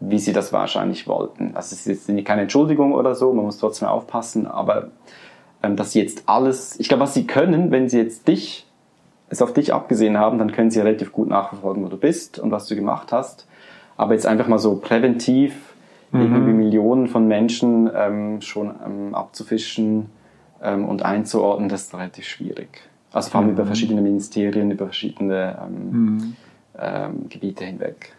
wie 0.00 0.18
sie 0.18 0.32
das 0.32 0.52
wahrscheinlich 0.52 1.06
wollten. 1.06 1.52
Also 1.54 1.74
es 1.74 1.86
ist 1.86 2.08
jetzt 2.08 2.26
keine 2.26 2.42
Entschuldigung 2.42 2.92
oder 2.94 3.14
so, 3.14 3.32
man 3.32 3.44
muss 3.44 3.58
trotzdem 3.58 3.88
aufpassen, 3.88 4.46
aber 4.46 4.88
ähm, 5.62 5.76
dass 5.76 5.92
sie 5.92 6.00
jetzt 6.00 6.24
alles, 6.26 6.80
ich 6.80 6.88
glaube, 6.88 7.02
was 7.02 7.14
sie 7.14 7.26
können, 7.26 7.70
wenn 7.70 7.88
sie 7.88 7.98
jetzt 7.98 8.26
dich, 8.26 8.66
es 9.28 9.42
auf 9.42 9.52
dich 9.52 9.72
abgesehen 9.74 10.18
haben, 10.18 10.38
dann 10.38 10.52
können 10.52 10.70
sie 10.70 10.80
relativ 10.80 11.12
gut 11.12 11.28
nachverfolgen, 11.28 11.84
wo 11.84 11.88
du 11.88 11.98
bist 11.98 12.38
und 12.38 12.50
was 12.50 12.66
du 12.66 12.74
gemacht 12.74 13.12
hast. 13.12 13.46
Aber 13.96 14.14
jetzt 14.14 14.26
einfach 14.26 14.48
mal 14.48 14.58
so 14.58 14.76
präventiv 14.76 15.74
mhm. 16.10 16.20
irgendwie 16.20 16.52
Millionen 16.52 17.06
von 17.06 17.28
Menschen 17.28 17.90
ähm, 17.94 18.40
schon 18.40 18.74
ähm, 18.84 19.14
abzufischen 19.14 20.06
ähm, 20.62 20.88
und 20.88 21.02
einzuordnen, 21.02 21.68
das 21.68 21.82
ist 21.82 21.94
relativ 21.94 22.24
schwierig. 22.26 22.82
Also 23.12 23.30
vor 23.30 23.40
allem 23.40 23.50
mhm. 23.50 23.54
über 23.54 23.66
verschiedene 23.66 24.00
Ministerien, 24.00 24.70
über 24.70 24.86
verschiedene 24.86 25.58
ähm, 25.62 25.90
mhm. 25.90 26.36
ähm, 26.78 27.28
Gebiete 27.28 27.64
hinweg. 27.64 28.14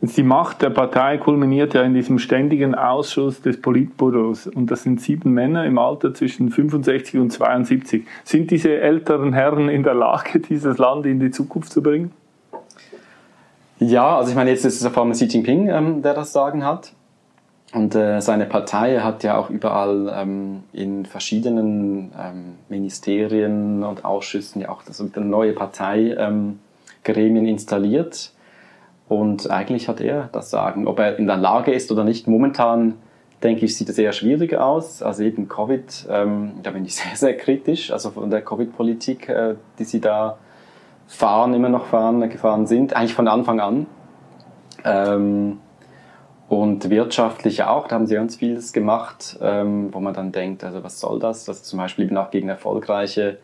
Jetzt 0.00 0.16
die 0.16 0.22
Macht 0.22 0.62
der 0.62 0.70
Partei 0.70 1.18
kulminiert 1.18 1.74
ja 1.74 1.82
in 1.82 1.92
diesem 1.92 2.20
ständigen 2.20 2.76
Ausschuss 2.76 3.42
des 3.42 3.60
Politbüros 3.60 4.46
und 4.46 4.70
das 4.70 4.84
sind 4.84 5.00
sieben 5.00 5.32
Männer 5.32 5.64
im 5.64 5.76
Alter 5.76 6.14
zwischen 6.14 6.50
65 6.50 7.18
und 7.18 7.30
72. 7.30 8.06
Sind 8.22 8.52
diese 8.52 8.78
älteren 8.78 9.32
Herren 9.32 9.68
in 9.68 9.82
der 9.82 9.94
Lage, 9.94 10.38
dieses 10.48 10.78
Land 10.78 11.04
in 11.06 11.18
die 11.18 11.32
Zukunft 11.32 11.72
zu 11.72 11.82
bringen? 11.82 12.12
Ja, 13.80 14.18
also 14.18 14.30
ich 14.30 14.36
meine, 14.36 14.50
jetzt 14.50 14.64
ist 14.64 14.80
es 14.80 14.86
vor 14.88 15.02
allem 15.02 15.12
Xi 15.12 15.24
Jinping, 15.24 15.68
ähm, 15.68 16.02
der 16.02 16.14
das 16.14 16.32
Sagen 16.32 16.64
hat. 16.64 16.92
Und 17.72 17.94
äh, 17.94 18.20
seine 18.20 18.46
Partei 18.46 19.00
hat 19.00 19.24
ja 19.24 19.36
auch 19.36 19.50
überall 19.50 20.12
ähm, 20.16 20.62
in 20.72 21.06
verschiedenen 21.06 22.12
ähm, 22.18 22.54
Ministerien 22.68 23.82
und 23.82 24.04
Ausschüssen 24.04 24.62
ja 24.62 24.70
auch 24.70 24.82
das, 24.82 25.00
eine 25.00 25.24
neue 25.24 25.52
Parteigremien 25.52 26.58
ähm, 27.04 27.46
installiert. 27.46 28.32
Und 29.08 29.50
eigentlich 29.50 29.88
hat 29.88 30.00
er 30.00 30.28
das 30.32 30.50
Sagen. 30.50 30.86
Ob 30.86 30.98
er 30.98 31.18
in 31.18 31.26
der 31.26 31.36
Lage 31.36 31.72
ist 31.72 31.90
oder 31.90 32.04
nicht, 32.04 32.26
momentan 32.26 32.94
denke 33.42 33.64
ich, 33.64 33.76
sieht 33.76 33.88
es 33.88 33.98
eher 33.98 34.12
schwierig 34.12 34.54
aus. 34.54 35.02
Also 35.02 35.22
eben 35.22 35.48
Covid, 35.48 36.06
ähm, 36.10 36.52
da 36.62 36.70
bin 36.70 36.84
ich 36.84 36.94
sehr, 36.96 37.16
sehr 37.16 37.36
kritisch. 37.36 37.90
Also 37.90 38.10
von 38.10 38.30
der 38.30 38.42
Covid-Politik, 38.42 39.28
äh, 39.28 39.54
die 39.78 39.84
sie 39.84 40.00
da 40.00 40.38
fahren, 41.06 41.54
immer 41.54 41.70
noch 41.70 41.86
fahren, 41.86 42.28
gefahren 42.28 42.66
sind, 42.66 42.94
eigentlich 42.94 43.14
von 43.14 43.28
Anfang 43.28 43.60
an. 43.60 43.86
Ähm, 44.84 45.58
und 46.48 46.88
wirtschaftlich 46.88 47.64
auch, 47.64 47.88
da 47.88 47.96
haben 47.96 48.06
sie 48.06 48.14
ganz 48.14 48.36
vieles 48.36 48.72
gemacht, 48.72 49.38
ähm, 49.42 49.92
wo 49.92 50.00
man 50.00 50.14
dann 50.14 50.32
denkt, 50.32 50.64
also 50.64 50.82
was 50.82 50.98
soll 50.98 51.18
das? 51.18 51.44
Das 51.44 51.58
ist 51.58 51.66
zum 51.66 51.78
Beispiel 51.78 52.06
eben 52.06 52.16
auch 52.16 52.30
gegen 52.30 52.48
erfolgreiche 52.48 53.38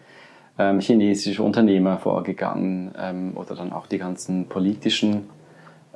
ähm, 0.58 0.80
chinesische 0.80 1.42
Unternehmer 1.42 1.98
vorgegangen 1.98 2.94
ähm, 2.98 3.32
oder 3.34 3.54
dann 3.54 3.72
auch 3.72 3.86
die 3.86 3.98
ganzen 3.98 4.46
politischen 4.48 5.28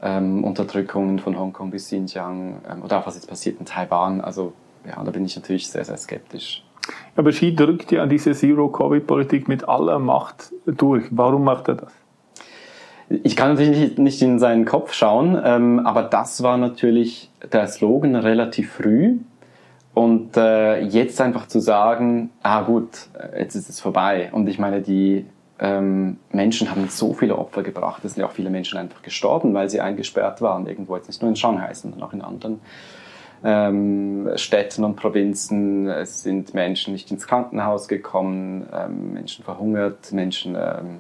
ähm, 0.02 0.44
Unterdrückungen 0.44 1.18
von 1.18 1.38
Hongkong 1.38 1.70
bis 1.70 1.86
Xinjiang 1.86 2.60
ähm, 2.70 2.82
oder 2.82 2.98
auch 2.98 3.06
was 3.06 3.14
jetzt 3.14 3.28
passiert 3.28 3.58
in 3.60 3.66
Taiwan. 3.66 4.20
Also 4.20 4.52
ja, 4.86 5.02
da 5.02 5.10
bin 5.10 5.24
ich 5.24 5.36
natürlich 5.36 5.68
sehr, 5.68 5.84
sehr 5.84 5.96
skeptisch. 5.96 6.64
Aber 7.16 7.30
Xi 7.30 7.54
drückt 7.54 7.92
ja 7.92 8.06
diese 8.06 8.32
Zero-Covid-Politik 8.32 9.48
mit 9.48 9.68
aller 9.68 9.98
Macht 9.98 10.52
durch. 10.66 11.04
Warum 11.10 11.44
macht 11.44 11.68
er 11.68 11.74
das? 11.74 11.92
Ich 13.10 13.36
kann 13.36 13.54
natürlich 13.54 13.96
nicht 13.96 14.20
in 14.20 14.38
seinen 14.38 14.64
Kopf 14.64 14.92
schauen, 14.92 15.40
ähm, 15.42 15.80
aber 15.80 16.02
das 16.02 16.42
war 16.42 16.58
natürlich 16.58 17.30
der 17.52 17.66
Slogan 17.66 18.14
relativ 18.14 18.72
früh. 18.72 19.18
Und 19.94 20.36
äh, 20.36 20.80
jetzt 20.80 21.20
einfach 21.20 21.48
zu 21.48 21.58
sagen, 21.58 22.30
ah 22.42 22.62
gut, 22.62 23.08
jetzt 23.36 23.56
ist 23.56 23.68
es 23.68 23.80
vorbei. 23.80 24.28
Und 24.32 24.48
ich 24.48 24.58
meine, 24.58 24.80
die 24.80 25.26
ähm, 25.60 26.18
Menschen 26.30 26.70
haben 26.70 26.88
so 26.88 27.12
viele 27.14 27.36
Opfer 27.36 27.62
gebracht. 27.62 28.04
Es 28.04 28.14
sind 28.14 28.20
ja 28.20 28.28
auch 28.28 28.32
viele 28.32 28.50
Menschen 28.50 28.78
einfach 28.78 29.02
gestorben, 29.02 29.54
weil 29.54 29.68
sie 29.68 29.80
eingesperrt 29.80 30.40
waren. 30.40 30.66
Irgendwo 30.66 30.96
jetzt 30.96 31.08
nicht 31.08 31.20
nur 31.20 31.28
in 31.28 31.36
Shanghai, 31.36 31.74
sondern 31.74 32.02
auch 32.02 32.12
in 32.12 32.22
anderen 32.22 32.60
ähm, 33.44 34.30
Städten 34.36 34.84
und 34.84 34.96
Provinzen. 34.96 35.88
Es 35.88 36.22
sind 36.22 36.54
Menschen 36.54 36.92
nicht 36.92 37.10
ins 37.10 37.26
Krankenhaus 37.26 37.88
gekommen, 37.88 38.66
ähm, 38.72 39.14
Menschen 39.14 39.44
verhungert, 39.44 40.12
Menschen, 40.12 40.54
ähm, 40.54 40.98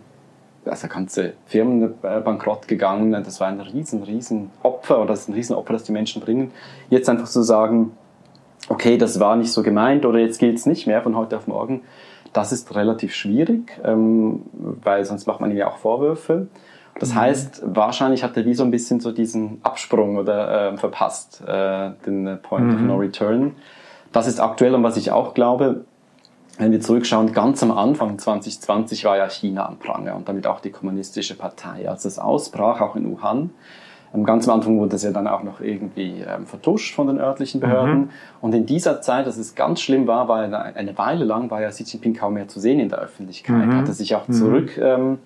also 0.64 0.88
ganze 0.88 1.34
Firmen 1.46 1.94
äh, 2.02 2.20
bankrott 2.20 2.66
gegangen. 2.68 3.12
Das 3.12 3.40
war 3.40 3.48
ein 3.48 3.60
riesen, 3.60 4.02
riesen 4.02 4.50
Opfer 4.62 4.98
oder 4.98 5.08
das 5.08 5.20
ist 5.20 5.28
ein 5.28 5.34
riesen 5.34 5.54
Opfer, 5.54 5.72
das 5.72 5.84
die 5.84 5.92
Menschen 5.92 6.20
bringen. 6.20 6.50
Jetzt 6.90 7.08
einfach 7.08 7.28
zu 7.28 7.42
sagen, 7.42 7.92
okay, 8.68 8.98
das 8.98 9.20
war 9.20 9.36
nicht 9.36 9.52
so 9.52 9.62
gemeint 9.62 10.04
oder 10.04 10.18
jetzt 10.18 10.38
gilt 10.38 10.58
es 10.58 10.66
nicht 10.66 10.86
mehr 10.86 11.00
von 11.02 11.16
heute 11.16 11.36
auf 11.36 11.46
morgen 11.46 11.82
das 12.32 12.52
ist 12.52 12.74
relativ 12.74 13.14
schwierig, 13.14 13.78
ähm, 13.84 14.42
weil 14.52 15.04
sonst 15.04 15.26
macht 15.26 15.40
man 15.40 15.50
ihm 15.50 15.56
ja 15.56 15.68
auch 15.68 15.78
Vorwürfe. 15.78 16.48
Das 16.98 17.10
mhm. 17.10 17.20
heißt, 17.20 17.62
wahrscheinlich 17.64 18.24
hat 18.24 18.36
er 18.36 18.44
wie 18.44 18.54
so 18.54 18.64
ein 18.64 18.70
bisschen 18.70 19.00
so 19.00 19.12
diesen 19.12 19.60
Absprung 19.62 20.16
oder 20.16 20.72
äh, 20.72 20.76
verpasst, 20.76 21.42
äh, 21.46 21.90
den 22.06 22.38
Point 22.42 22.66
mhm. 22.66 22.74
of 22.74 22.80
No 22.80 22.96
Return. 22.96 23.54
Das 24.12 24.26
ist 24.26 24.40
aktuell 24.40 24.74
und 24.74 24.82
was 24.82 24.96
ich 24.96 25.10
auch 25.12 25.34
glaube, 25.34 25.84
wenn 26.58 26.72
wir 26.72 26.80
zurückschauen, 26.80 27.32
ganz 27.32 27.62
am 27.62 27.70
Anfang 27.70 28.18
2020 28.18 29.04
war 29.04 29.16
ja 29.16 29.28
China 29.28 29.66
am 29.66 29.78
Pranger 29.78 30.16
und 30.16 30.28
damit 30.28 30.46
auch 30.46 30.60
die 30.60 30.70
kommunistische 30.70 31.36
Partei. 31.36 31.88
Als 31.88 32.04
es 32.04 32.18
ausbrach, 32.18 32.80
auch 32.80 32.96
in 32.96 33.08
Wuhan, 33.10 33.50
Ganz 34.24 34.48
am 34.48 34.54
Anfang 34.54 34.78
wurde 34.78 34.96
es 34.96 35.02
ja 35.02 35.10
dann 35.10 35.26
auch 35.26 35.42
noch 35.42 35.60
irgendwie 35.60 36.24
ähm, 36.26 36.46
vertuscht 36.46 36.94
von 36.94 37.08
den 37.08 37.18
örtlichen 37.18 37.60
Behörden. 37.60 37.98
Mhm. 38.00 38.10
Und 38.40 38.54
in 38.54 38.66
dieser 38.66 39.00
Zeit, 39.00 39.26
dass 39.26 39.36
es 39.36 39.54
ganz 39.54 39.80
schlimm 39.80 40.06
war, 40.06 40.28
war 40.28 40.40
eine, 40.40 40.58
eine 40.58 40.96
Weile 40.96 41.24
lang 41.24 41.50
war 41.50 41.60
ja 41.60 41.68
Xi 41.68 41.84
Jinping 41.84 42.14
kaum 42.14 42.34
mehr 42.34 42.48
zu 42.48 42.58
sehen 42.58 42.80
in 42.80 42.88
der 42.88 42.98
Öffentlichkeit. 42.98 43.66
Mhm. 43.66 43.76
Hatte 43.76 43.92
sich 43.92 44.14
auch 44.14 44.26
mhm. 44.26 44.32
zurück 44.32 44.78
ähm, 44.78 45.18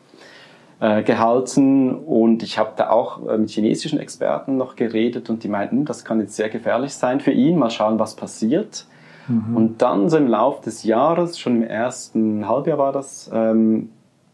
äh, 0.80 1.04
gehalten 1.04 1.94
und 1.94 2.42
ich 2.42 2.58
habe 2.58 2.72
da 2.76 2.90
auch 2.90 3.26
äh, 3.28 3.38
mit 3.38 3.50
chinesischen 3.50 4.00
Experten 4.00 4.56
noch 4.56 4.74
geredet 4.74 5.30
und 5.30 5.44
die 5.44 5.48
meinten, 5.48 5.84
das 5.84 6.04
kann 6.04 6.18
jetzt 6.18 6.34
sehr 6.34 6.48
gefährlich 6.48 6.94
sein 6.94 7.20
für 7.20 7.30
ihn. 7.30 7.58
Mal 7.58 7.70
schauen, 7.70 8.00
was 8.00 8.16
passiert. 8.16 8.86
Mhm. 9.28 9.56
Und 9.56 9.82
dann 9.82 10.08
so 10.08 10.16
im 10.16 10.26
Laufe 10.26 10.64
des 10.64 10.82
Jahres, 10.82 11.38
schon 11.38 11.56
im 11.56 11.62
ersten 11.62 12.48
Halbjahr 12.48 12.78
war 12.78 12.92
das, 12.92 13.30
ähm, 13.32 13.90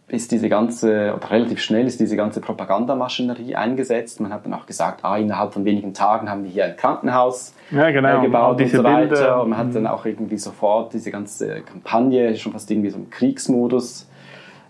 ist 0.09 0.33
diese 0.33 0.49
ganze, 0.49 1.15
oder 1.15 1.31
relativ 1.31 1.61
schnell 1.61 1.87
ist 1.87 2.01
diese 2.01 2.17
ganze 2.17 2.41
Propagandamaschinerie 2.41 3.55
eingesetzt. 3.55 4.21
Man 4.21 4.33
hat 4.33 4.47
dann 4.47 4.55
auch 4.55 4.65
gesagt, 4.65 5.05
ah, 5.05 5.19
innerhalb 5.19 5.53
von 5.53 5.65
wenigen 5.65 5.93
Tagen 5.93 6.31
haben 6.31 6.45
wir 6.45 6.51
hier 6.51 6.65
ein 6.65 6.77
Krankenhaus 6.77 7.55
ja, 7.71 7.91
genau. 7.91 8.19
äh, 8.19 8.23
gebaut 8.23 8.61
und 8.61 8.71
so 8.71 8.83
weiter. 8.83 9.07
Bilder. 9.09 9.43
Und 9.43 9.51
man 9.51 9.59
hat 9.59 9.75
dann 9.75 9.87
auch 9.87 10.07
irgendwie 10.07 10.39
sofort 10.39 10.95
diese 10.95 11.11
ganze 11.11 11.61
Kampagne 11.61 12.35
schon 12.37 12.53
fast 12.53 12.71
irgendwie 12.71 12.89
so 12.89 12.97
im 12.97 13.11
Kriegsmodus 13.11 14.09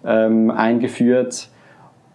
ähm, 0.04 0.50
eingeführt. 0.50 1.48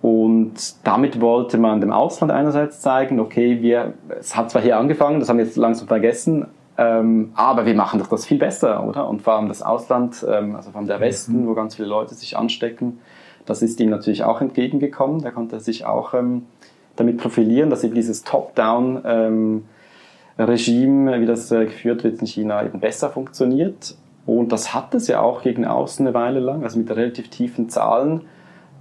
Und 0.02 0.86
damit 0.86 1.22
wollte 1.22 1.58
man 1.58 1.80
dem 1.80 1.94
Ausland 1.94 2.30
einerseits 2.30 2.82
zeigen, 2.82 3.22
okay, 3.22 3.62
wir, 3.62 3.94
es 4.20 4.36
hat 4.36 4.52
zwar 4.52 4.62
hier 4.62 4.78
angefangen, 4.78 5.22
das 5.22 5.30
haben 5.30 5.38
wir 5.38 5.46
jetzt 5.46 5.56
langsam 5.56 5.88
vergessen, 5.88 6.48
ähm, 6.78 7.32
aber 7.36 7.66
wir 7.66 7.76
machen 7.76 8.00
doch 8.00 8.08
das 8.08 8.26
viel 8.26 8.40
besser, 8.40 8.88
oder? 8.88 9.08
Und 9.08 9.22
vor 9.22 9.34
allem 9.34 9.48
das 9.48 9.62
Ausland, 9.62 10.26
ähm, 10.28 10.56
also 10.56 10.72
vor 10.72 10.80
allem 10.80 10.88
der 10.88 11.00
Westen, 11.00 11.44
mhm. 11.44 11.48
wo 11.48 11.54
ganz 11.54 11.76
viele 11.76 11.88
Leute 11.88 12.16
sich 12.16 12.36
anstecken, 12.36 13.00
das 13.46 13.62
ist 13.62 13.80
ihm 13.80 13.90
natürlich 13.90 14.24
auch 14.24 14.42
entgegengekommen. 14.42 15.22
Da 15.22 15.32
konnte 15.32 15.58
er 15.58 15.60
sich 15.60 15.86
auch 15.86 16.14
ähm, 16.14 16.48
damit 16.96 17.18
profilieren, 17.18 17.70
dass 17.70 17.84
eben 17.84 17.94
dieses 17.94 18.24
Top-Down-Regime, 18.24 19.66
ähm, 21.16 21.22
wie 21.22 21.26
das 21.26 21.52
äh, 21.52 21.66
geführt 21.66 22.04
wird 22.04 22.22
in 22.22 22.28
China, 22.28 22.66
eben 22.66 22.80
besser 22.80 23.10
funktioniert. 23.10 23.96
Und 24.26 24.52
das 24.52 24.74
hat 24.74 24.96
es 24.96 25.08
ja 25.08 25.20
auch 25.20 25.42
gegen 25.42 25.66
außen 25.66 26.08
eine 26.08 26.16
Weile 26.16 26.40
lang, 26.40 26.64
also 26.64 26.80
mit 26.80 26.90
relativ 26.90 27.30
tiefen 27.30 27.70
Zahlen. 27.70 28.22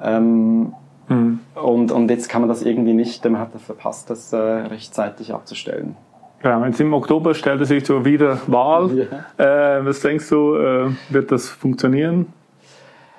Ähm, 0.01 0.73
mhm. 1.09 1.41
und, 1.55 1.93
und 1.93 2.09
jetzt 2.11 2.29
kann 2.29 2.43
man 2.43 2.49
das 2.49 2.63
irgendwie 2.63 2.95
nicht, 2.95 3.25
man 3.25 3.39
hat 3.39 3.55
das 3.55 3.63
verpasst, 3.63 4.09
das 4.09 4.33
äh, 4.33 4.37
rechtzeitig 4.37 5.35
abzustellen. 5.35 5.97
Genau, 6.43 6.65
jetzt 6.65 6.81
im 6.81 6.93
Oktober 6.93 7.35
stellt 7.35 7.61
er 7.61 7.67
sich 7.67 7.85
zur 7.85 8.05
Wiederwahl. 8.05 9.09
Ja. 9.39 9.77
Äh, 9.79 9.87
was 9.87 10.01
denkst 10.01 10.29
du, 10.29 10.57
äh, 10.57 10.91
wird 11.11 11.31
das 11.31 11.49
funktionieren? 11.49 12.27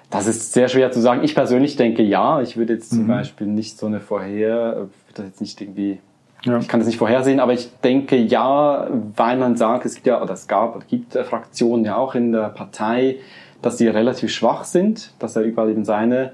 Das 0.10 0.28
ist 0.28 0.54
sehr 0.54 0.68
schwer 0.68 0.92
zu 0.92 1.00
sagen. 1.00 1.24
Ich 1.24 1.34
persönlich 1.34 1.76
denke 1.76 2.04
ja. 2.04 2.42
Ich 2.42 2.58
würde 2.58 2.74
jetzt 2.74 2.90
zum 2.90 3.04
mhm. 3.04 3.08
Beispiel 3.08 3.48
nicht 3.48 3.80
so 3.80 3.88
eine 3.88 4.00
Vorher, 4.00 4.88
das 5.14 5.26
jetzt 5.26 5.42
nicht 5.42 5.62
irgendwie, 5.62 6.00
ja. 6.44 6.60
ich 6.60 6.68
kann 6.68 6.82
das 6.82 6.88
nicht 6.88 7.00
vorhersehen, 7.00 7.40
aber 7.40 7.54
ich 7.54 7.70
denke 7.80 8.18
ja, 8.18 8.88
weil 9.16 9.38
man 9.38 9.56
sagt, 9.56 9.86
es 9.86 9.96
gibt 9.96 10.08
ja, 10.08 10.22
oder 10.22 10.34
es 10.34 10.48
gab, 10.48 10.76
oder 10.76 10.86
gibt 10.86 11.14
Fraktionen 11.14 11.86
ja 11.86 11.96
auch 11.96 12.16
in 12.16 12.34
der 12.34 12.50
Partei, 12.50 13.18
dass 13.62 13.78
die 13.78 13.88
relativ 13.88 14.32
schwach 14.32 14.66
sind, 14.66 15.14
dass 15.20 15.38
er 15.38 15.44
überall 15.44 15.70
eben 15.70 15.86
seine 15.86 16.34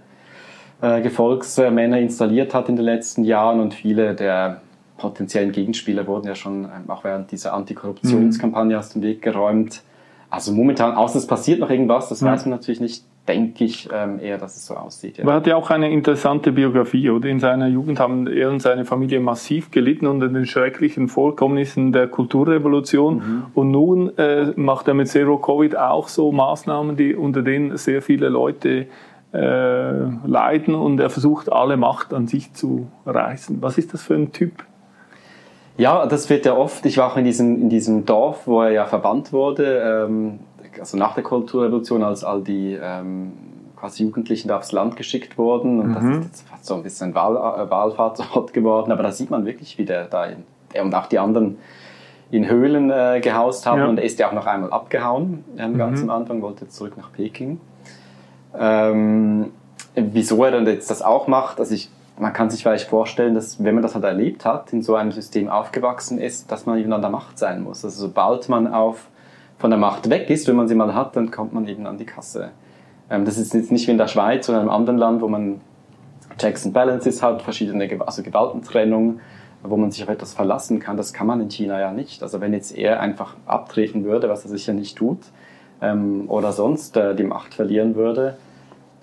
äh, 0.82 1.02
Gefolgsmänner 1.02 2.00
installiert 2.00 2.54
hat 2.56 2.68
in 2.68 2.76
den 2.76 2.86
letzten 2.86 3.24
Jahren 3.24 3.60
und 3.60 3.76
viele 3.76 4.16
der 4.16 4.62
potenziellen 5.00 5.52
Gegenspieler 5.52 6.06
wurden 6.06 6.28
ja 6.28 6.36
schon 6.36 6.66
ähm, 6.66 6.90
auch 6.90 7.04
während 7.04 7.32
dieser 7.32 7.54
Antikorruptionskampagne 7.54 8.76
mhm. 8.76 8.80
aus 8.80 8.90
dem 8.90 9.02
Weg 9.02 9.22
geräumt. 9.22 9.82
Also 10.30 10.52
momentan, 10.54 10.94
außer 10.94 11.18
es 11.18 11.26
passiert 11.26 11.60
noch 11.60 11.72
irgendwas, 11.72 12.10
das 12.10 12.22
ja. 12.22 12.28
weiß 12.28 12.46
man 12.46 12.52
natürlich 12.52 12.80
nicht, 12.80 13.04
denke 13.28 13.64
ich 13.64 13.90
ähm, 13.94 14.20
eher, 14.20 14.38
dass 14.38 14.56
es 14.56 14.66
so 14.66 14.76
aussieht. 14.76 15.18
Ja. 15.18 15.26
Er 15.26 15.34
hat 15.34 15.48
ja 15.48 15.56
auch 15.56 15.70
eine 15.70 15.92
interessante 15.92 16.52
Biografie, 16.52 17.10
oder? 17.10 17.30
In 17.30 17.40
seiner 17.40 17.68
Jugend 17.68 18.00
haben 18.00 18.28
er 18.28 18.50
und 18.50 18.60
seine 18.60 18.86
Familie 18.86 19.20
massiv 19.20 19.72
gelitten 19.72 20.08
unter 20.08 20.28
den 20.28 20.46
schrecklichen 20.46 21.08
Vorkommnissen 21.08 21.92
der 21.92 22.08
Kulturrevolution. 22.08 23.16
Mhm. 23.16 23.44
Und 23.54 23.72
nun 23.72 24.18
äh, 24.18 24.54
macht 24.56 24.88
er 24.88 24.94
mit 24.96 25.08
Zero 25.08 25.38
Covid 25.38 25.78
auch 25.78 26.08
so 26.08 26.32
Maßnahmen, 26.32 26.96
die 26.96 27.16
unter 27.16 27.42
denen 27.42 27.78
sehr 27.78 28.02
viele 28.02 28.30
Leute 28.30 28.88
äh, 29.32 29.92
leiden 30.26 30.74
und 30.74 31.00
er 31.00 31.12
versucht 31.12 31.52
alle 31.52 31.78
Macht 31.78 32.14
an 32.14 32.28
sich 32.28 32.54
zu 32.54 32.88
reißen. 33.06 33.62
Was 33.62 33.78
ist 33.78 33.94
das 33.94 34.02
für 34.02 34.16
ein 34.16 34.32
Typ? 34.32 34.66
Ja, 35.80 36.06
das 36.06 36.30
wird 36.30 36.46
ja 36.46 36.58
oft, 36.58 36.86
ich 36.86 36.98
war 36.98 37.10
auch 37.10 37.16
in 37.16 37.24
diesem, 37.24 37.62
in 37.62 37.70
diesem 37.70 38.06
Dorf, 38.06 38.48
wo 38.48 38.62
er 38.62 38.72
ja 38.72 38.86
verbannt 38.86 39.32
wurde, 39.32 40.06
ähm, 40.06 40.40
also 40.78 40.98
nach 40.98 41.16
der 41.16 41.24
Kulturrevolution, 41.24 42.04
als 42.04 42.26
all 42.26 42.42
die 42.42 42.78
ähm, 42.82 43.32
quasi 43.78 44.04
Jugendlichen 44.04 44.50
da 44.50 44.58
aufs 44.58 44.74
Land 44.74 44.98
geschickt 44.98 45.38
wurden. 45.38 45.80
Und 45.80 45.90
mhm. 45.90 45.94
das 45.94 46.04
ist 46.04 46.24
jetzt 46.26 46.50
fast 46.50 46.66
so 46.66 46.76
ein 46.76 46.84
bisschen 46.84 47.12
ein 47.12 47.16
Wahl, 47.16 47.38
äh, 47.38 47.70
Wahlfahrtsort 47.70 48.52
geworden. 48.54 48.92
Aber 48.92 49.04
da 49.04 49.14
sieht 49.14 49.30
man 49.30 49.46
wirklich, 49.46 49.78
wie 49.78 49.86
der 49.86 50.06
da, 50.06 50.26
in, 50.26 50.44
der 50.74 50.84
und 50.84 50.94
auch 50.94 51.06
die 51.06 51.18
anderen 51.18 51.58
in 52.30 52.50
Höhlen 52.50 52.92
äh, 52.92 53.22
gehaust 53.22 53.66
haben. 53.66 53.80
Ja. 53.80 53.88
Und 53.88 54.00
er 54.00 54.04
ist 54.04 54.20
ja 54.20 54.28
auch 54.28 54.34
noch 54.34 54.48
einmal 54.48 54.72
abgehauen, 54.72 55.46
ähm, 55.58 55.78
ganz 55.78 56.04
mhm. 56.04 56.10
am 56.10 56.22
Anfang, 56.22 56.42
wollte 56.42 56.68
zurück 56.68 56.98
nach 56.98 57.14
Peking. 57.14 57.60
Ähm, 58.54 59.52
wieso 59.96 60.44
er 60.44 60.52
dann 60.52 60.68
jetzt 60.68 60.92
das 60.92 61.02
auch 61.02 61.28
macht, 61.28 61.60
also 61.60 61.74
ich, 61.74 61.90
man 62.20 62.34
kann 62.34 62.50
sich 62.50 62.62
vielleicht 62.62 62.90
vorstellen, 62.90 63.34
dass 63.34 63.64
wenn 63.64 63.76
man 63.76 63.82
das 63.82 63.96
halt 63.96 64.04
erlebt 64.04 64.46
hat, 64.46 64.74
in 64.74 64.82
so 64.82 64.96
einem 64.96 65.12
System 65.12 65.48
aufgewachsen 65.48 66.20
ist, 66.20 66.52
dass 66.52 66.66
man 66.66 66.78
eben 66.78 66.92
an 66.92 67.02
der 67.02 67.10
Macht 67.10 67.40
sein 67.40 67.64
muss. 67.64 67.86
Also 67.86 68.08
sobald 68.08 68.50
man 68.50 68.68
auf, 68.68 69.08
von 69.58 69.70
der 69.70 69.80
Macht 69.80 70.10
weg 70.10 70.30
ist, 70.30 70.48
wenn 70.48 70.58
man 70.58 70.68
sie 70.68 70.76
mal 70.76 70.94
hat, 70.94 71.16
dann 71.16 71.32
kommt 71.32 71.54
man 71.54 71.68
eben 71.68 71.88
an 71.88 71.98
die 71.98 72.06
Kasse. 72.06 72.50
Ähm, 73.10 73.24
das 73.24 73.38
ist 73.38 73.54
jetzt 73.54 73.72
nicht 73.72 73.88
wie 73.88 73.92
in 73.92 73.98
der 73.98 74.08
Schweiz 74.08 74.50
oder 74.50 74.58
in 74.58 74.64
einem 74.64 74.70
anderen 74.72 74.98
Land, 74.98 75.22
wo 75.22 75.30
man 75.30 75.62
Checks 76.38 76.66
and 76.66 76.74
Balances 76.74 77.24
hat, 77.24 77.42
verschiedene 77.42 77.90
also 78.06 78.22
Gewaltentrennung, 78.22 79.22
wo 79.64 79.78
man 79.78 79.92
sich 79.92 80.04
auf 80.04 80.10
etwas 80.10 80.34
verlassen 80.34 80.80
kann. 80.80 80.98
Das 80.98 81.14
kann 81.14 81.28
man 81.28 81.40
in 81.40 81.50
China 81.50 81.80
ja 81.80 81.92
nicht. 81.92 82.22
Also 82.22 82.42
wenn 82.42 82.54
jetzt 82.54 82.78
er 82.78 83.00
einfach 83.00 83.36
abtreten 83.46 84.04
würde, 84.04 84.30
was 84.30 84.44
er 84.44 84.50
sicher 84.50 84.74
nicht 84.74 84.98
tut, 84.98 85.20
ähm, 85.82 86.26
oder 86.28 86.52
sonst 86.52 86.98
äh, 86.98 87.16
die 87.16 87.24
Macht 87.24 87.54
verlieren 87.54 87.96
würde, 87.96 88.38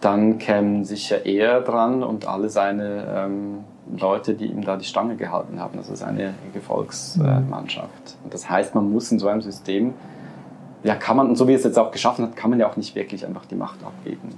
dann 0.01 0.39
kämen 0.39 0.85
sicher 0.85 1.25
er 1.27 1.61
dran 1.61 2.03
und 2.03 2.29
alle 2.29 2.49
seine 2.49 3.07
ähm, 3.09 3.65
Leute, 3.99 4.35
die 4.35 4.47
ihm 4.47 4.63
da 4.63 4.77
die 4.77 4.85
Stange 4.85 5.17
gehalten 5.17 5.61
haben, 5.61 5.79
also 5.79 5.95
seine 5.95 6.35
Gefolgsmannschaft. 6.53 8.17
Und 8.25 8.35
das 8.35 8.49
heißt, 8.49 8.75
man 8.75 8.91
muss 8.91 9.11
in 9.13 9.19
so 9.19 9.29
einem 9.29 9.43
System, 9.43 9.95
ja, 10.83 10.95
kann 10.95 11.17
man, 11.17 11.29
und 11.29 11.37
so 11.37 11.49
wie 11.49 11.55
es 11.55 11.65
jetzt 11.65 11.79
auch 11.79 11.91
geschaffen 11.91 12.25
hat, 12.25 12.37
kann 12.37 12.51
man 12.51 12.61
ja 12.61 12.69
auch 12.69 12.77
nicht 12.77 12.95
wirklich 12.95 13.27
einfach 13.27 13.47
die 13.47 13.55
Macht 13.55 13.79
abgeben. 13.85 14.31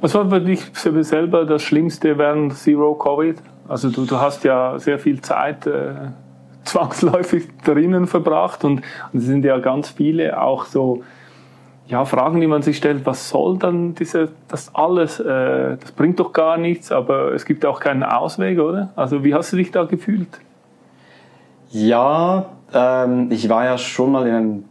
Was 0.00 0.14
war 0.14 0.28
für 0.28 0.40
dich 0.40 0.62
selber 1.06 1.44
das 1.44 1.62
Schlimmste 1.62 2.18
während 2.18 2.54
Zero 2.54 2.94
Covid? 2.94 3.36
Also 3.68 3.90
du, 3.90 4.04
du 4.04 4.20
hast 4.20 4.44
ja 4.44 4.78
sehr 4.78 4.98
viel 4.98 5.20
Zeit 5.20 5.66
äh, 5.66 5.94
zwangsläufig 6.64 7.48
drinnen 7.64 8.06
verbracht 8.06 8.64
und 8.64 8.82
es 9.12 9.24
sind 9.24 9.44
ja 9.44 9.58
ganz 9.58 9.88
viele 9.88 10.40
auch 10.40 10.64
so 10.64 11.02
ja, 11.88 12.04
Fragen, 12.04 12.40
die 12.40 12.46
man 12.46 12.62
sich 12.62 12.76
stellt, 12.76 13.06
was 13.06 13.28
soll 13.28 13.58
dann 13.58 13.94
diese, 13.94 14.30
das 14.48 14.74
alles, 14.74 15.20
äh, 15.20 15.76
das 15.76 15.92
bringt 15.92 16.18
doch 16.18 16.32
gar 16.32 16.56
nichts, 16.56 16.90
aber 16.90 17.32
es 17.32 17.44
gibt 17.44 17.64
auch 17.64 17.78
keinen 17.78 18.02
Ausweg, 18.02 18.58
oder? 18.58 18.90
Also 18.96 19.22
wie 19.22 19.34
hast 19.34 19.52
du 19.52 19.56
dich 19.56 19.70
da 19.70 19.84
gefühlt? 19.84 20.40
Ja, 21.70 22.46
ähm, 22.72 23.28
ich 23.30 23.48
war 23.48 23.64
ja 23.64 23.78
schon 23.78 24.12
mal 24.12 24.26
in, 24.26 24.64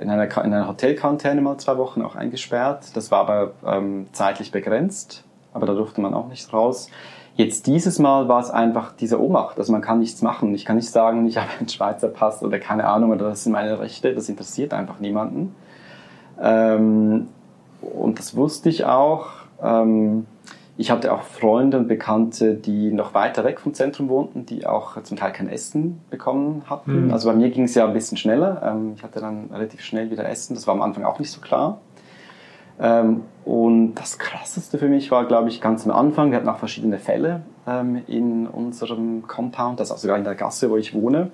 in 0.00 0.08
einer, 0.08 0.24
in 0.24 0.54
einer 0.54 0.68
Hotelquarantäne 0.68 1.40
mal 1.40 1.58
zwei 1.58 1.76
Wochen 1.76 2.00
auch 2.02 2.16
eingesperrt. 2.16 2.96
Das 2.96 3.10
war 3.10 3.20
aber 3.20 3.52
ähm, 3.66 4.06
zeitlich 4.12 4.50
begrenzt, 4.50 5.24
aber 5.52 5.66
da 5.66 5.74
durfte 5.74 6.00
man 6.00 6.14
auch 6.14 6.28
nicht 6.28 6.50
raus. 6.52 6.90
Jetzt 7.36 7.66
dieses 7.66 7.98
Mal 7.98 8.28
war 8.28 8.40
es 8.40 8.50
einfach 8.50 8.92
diese 8.92 9.22
Ohnmacht. 9.22 9.58
Also 9.58 9.70
man 9.70 9.80
kann 9.80 10.00
nichts 10.00 10.22
machen. 10.22 10.54
Ich 10.54 10.64
kann 10.64 10.76
nicht 10.76 10.90
sagen, 10.90 11.26
ich 11.28 11.36
habe 11.36 11.48
einen 11.58 11.68
Schweizer 11.68 12.08
Pass 12.08 12.42
oder 12.42 12.58
keine 12.58 12.86
Ahnung 12.86 13.12
oder 13.12 13.28
das 13.28 13.44
sind 13.44 13.52
meine 13.52 13.78
Rechte. 13.78 14.14
Das 14.14 14.28
interessiert 14.28 14.72
einfach 14.74 14.98
niemanden. 14.98 15.54
Ähm, 16.40 17.28
und 17.80 18.18
das 18.18 18.36
wusste 18.36 18.68
ich 18.68 18.84
auch. 18.84 19.28
Ähm, 19.62 20.26
ich 20.76 20.92
hatte 20.92 21.12
auch 21.12 21.22
Freunde 21.22 21.76
und 21.76 21.88
Bekannte, 21.88 22.54
die 22.54 22.92
noch 22.92 23.12
weiter 23.12 23.42
weg 23.42 23.58
vom 23.58 23.74
Zentrum 23.74 24.08
wohnten, 24.08 24.46
die 24.46 24.64
auch 24.64 25.02
zum 25.02 25.16
Teil 25.16 25.32
kein 25.32 25.48
Essen 25.48 26.00
bekommen 26.08 26.62
hatten. 26.70 27.06
Mhm. 27.06 27.12
Also 27.12 27.28
bei 27.28 27.34
mir 27.34 27.50
ging 27.50 27.64
es 27.64 27.74
ja 27.74 27.84
ein 27.84 27.92
bisschen 27.92 28.16
schneller. 28.16 28.62
Ähm, 28.64 28.92
ich 28.96 29.02
hatte 29.02 29.18
dann 29.20 29.50
relativ 29.52 29.80
schnell 29.80 30.10
wieder 30.10 30.28
Essen. 30.28 30.54
Das 30.54 30.66
war 30.66 30.74
am 30.74 30.82
Anfang 30.82 31.04
auch 31.04 31.18
nicht 31.18 31.32
so 31.32 31.40
klar. 31.40 31.78
Ähm, 32.80 33.22
und 33.44 33.94
das 33.96 34.18
Krasseste 34.18 34.78
für 34.78 34.88
mich 34.88 35.10
war, 35.10 35.26
glaube 35.26 35.48
ich, 35.48 35.60
ganz 35.60 35.84
am 35.84 35.90
Anfang. 35.90 36.30
Wir 36.30 36.38
hatten 36.38 36.48
auch 36.48 36.58
verschiedene 36.58 36.98
Fälle 36.98 37.42
ähm, 37.66 38.02
in 38.06 38.46
unserem 38.46 39.26
Compound, 39.26 39.80
das 39.80 39.88
ist 39.88 39.94
auch 39.94 39.98
sogar 39.98 40.16
in 40.16 40.24
der 40.24 40.34
Gasse, 40.34 40.70
wo 40.70 40.76
ich 40.76 40.94
wohne. 40.94 41.30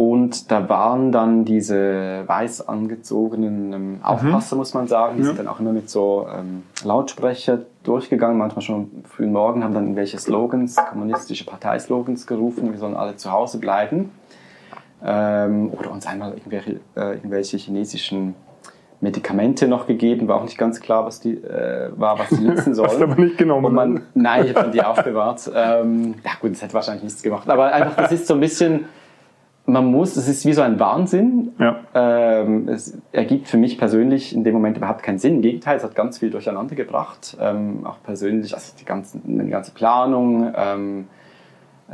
Und 0.00 0.50
da 0.50 0.66
waren 0.70 1.12
dann 1.12 1.44
diese 1.44 2.24
weiß 2.26 2.66
angezogenen 2.66 3.72
ähm. 3.74 3.98
Aufpasser, 4.02 4.56
mhm. 4.56 4.60
muss 4.60 4.72
man 4.72 4.88
sagen. 4.88 5.16
Die 5.16 5.20
ja. 5.20 5.26
sind 5.26 5.40
dann 5.40 5.46
auch 5.46 5.60
immer 5.60 5.74
mit 5.74 5.90
so 5.90 6.26
ähm, 6.34 6.62
Lautsprecher 6.82 7.58
durchgegangen, 7.82 8.38
manchmal 8.38 8.62
schon 8.62 8.76
am 8.76 9.04
frühen 9.04 9.30
Morgen, 9.30 9.62
haben 9.62 9.74
dann 9.74 9.84
irgendwelche 9.84 10.18
Slogans, 10.18 10.76
kommunistische 10.76 11.44
Parteislogans 11.44 12.26
gerufen, 12.26 12.72
wir 12.72 12.78
sollen 12.78 12.96
alle 12.96 13.16
zu 13.16 13.30
Hause 13.30 13.58
bleiben. 13.58 14.10
Ähm, 15.04 15.70
oder 15.78 15.90
uns 15.90 16.06
einmal 16.06 16.32
irgendwelche, 16.32 16.80
äh, 16.96 17.16
irgendwelche 17.16 17.58
chinesischen 17.58 18.34
Medikamente 19.02 19.68
noch 19.68 19.86
gegeben, 19.86 20.28
war 20.28 20.36
auch 20.36 20.44
nicht 20.44 20.56
ganz 20.56 20.80
klar, 20.80 21.04
was 21.04 21.20
die 21.20 21.34
äh, 21.34 21.90
war, 21.94 22.18
was 22.18 22.30
die 22.30 22.42
nutzen 22.42 22.74
sollen. 22.74 22.88
Hast 22.88 23.00
du 23.00 23.04
aber 23.04 23.20
nicht 23.20 23.36
genommen? 23.36 23.66
Und 23.66 23.74
man, 23.74 24.00
nein, 24.14 24.46
ich 24.46 24.56
habe 24.56 24.70
die 24.70 24.82
aufbewahrt. 24.82 25.50
Ähm, 25.54 26.14
ja 26.24 26.30
gut, 26.40 26.52
das 26.52 26.62
hätte 26.62 26.72
wahrscheinlich 26.72 27.04
nichts 27.04 27.22
gemacht. 27.22 27.50
Aber 27.50 27.70
einfach, 27.70 27.96
das 27.96 28.12
ist 28.12 28.26
so 28.26 28.32
ein 28.32 28.40
bisschen 28.40 28.86
man 29.66 29.86
muss, 29.86 30.16
es 30.16 30.28
ist 30.28 30.44
wie 30.46 30.52
so 30.52 30.62
ein 30.62 30.78
Wahnsinn. 30.80 31.52
Ja. 31.58 31.80
Ähm, 31.94 32.68
es 32.68 32.98
ergibt 33.12 33.48
für 33.48 33.56
mich 33.56 33.78
persönlich 33.78 34.34
in 34.34 34.44
dem 34.44 34.54
Moment 34.54 34.76
überhaupt 34.76 35.02
keinen 35.02 35.18
Sinn. 35.18 35.36
Im 35.36 35.42
Gegenteil, 35.42 35.76
es 35.76 35.84
hat 35.84 35.94
ganz 35.94 36.18
viel 36.18 36.30
durcheinander 36.30 36.74
gebracht. 36.74 37.36
Ähm, 37.40 37.86
auch 37.86 38.02
persönlich, 38.02 38.54
also 38.54 38.72
die, 38.78 38.84
ganzen, 38.84 39.22
die 39.24 39.50
ganze 39.50 39.72
Planung, 39.72 40.52
ähm, 40.56 41.06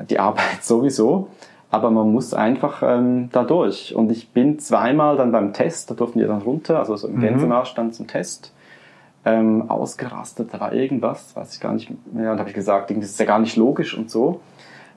die 0.08 0.18
Arbeit 0.18 0.44
sowieso. 0.62 1.28
Aber 1.70 1.90
man 1.90 2.12
muss 2.12 2.32
einfach 2.32 2.82
ähm, 2.82 3.28
da 3.32 3.44
durch. 3.44 3.94
Und 3.94 4.10
ich 4.10 4.30
bin 4.30 4.58
zweimal 4.58 5.16
dann 5.16 5.32
beim 5.32 5.52
Test, 5.52 5.90
da 5.90 5.94
durften 5.94 6.20
die 6.20 6.24
dann 6.24 6.42
runter, 6.42 6.78
also 6.78 6.96
so 6.96 7.08
im 7.08 7.16
mhm. 7.16 7.20
Gänsemarsch 7.20 7.74
dann 7.74 7.92
zum 7.92 8.06
Test, 8.06 8.54
ähm, 9.24 9.68
ausgerastet. 9.68 10.54
Da 10.54 10.60
war 10.60 10.72
irgendwas, 10.72 11.34
weiß 11.34 11.54
ich 11.54 11.60
gar 11.60 11.72
nicht 11.72 11.90
mehr. 12.14 12.32
Und 12.32 12.38
habe 12.38 12.48
ich 12.48 12.54
gesagt, 12.54 12.90
das 12.90 12.96
ist 12.98 13.20
ja 13.20 13.26
gar 13.26 13.40
nicht 13.40 13.56
logisch 13.56 13.98
und 13.98 14.10
so. 14.10 14.40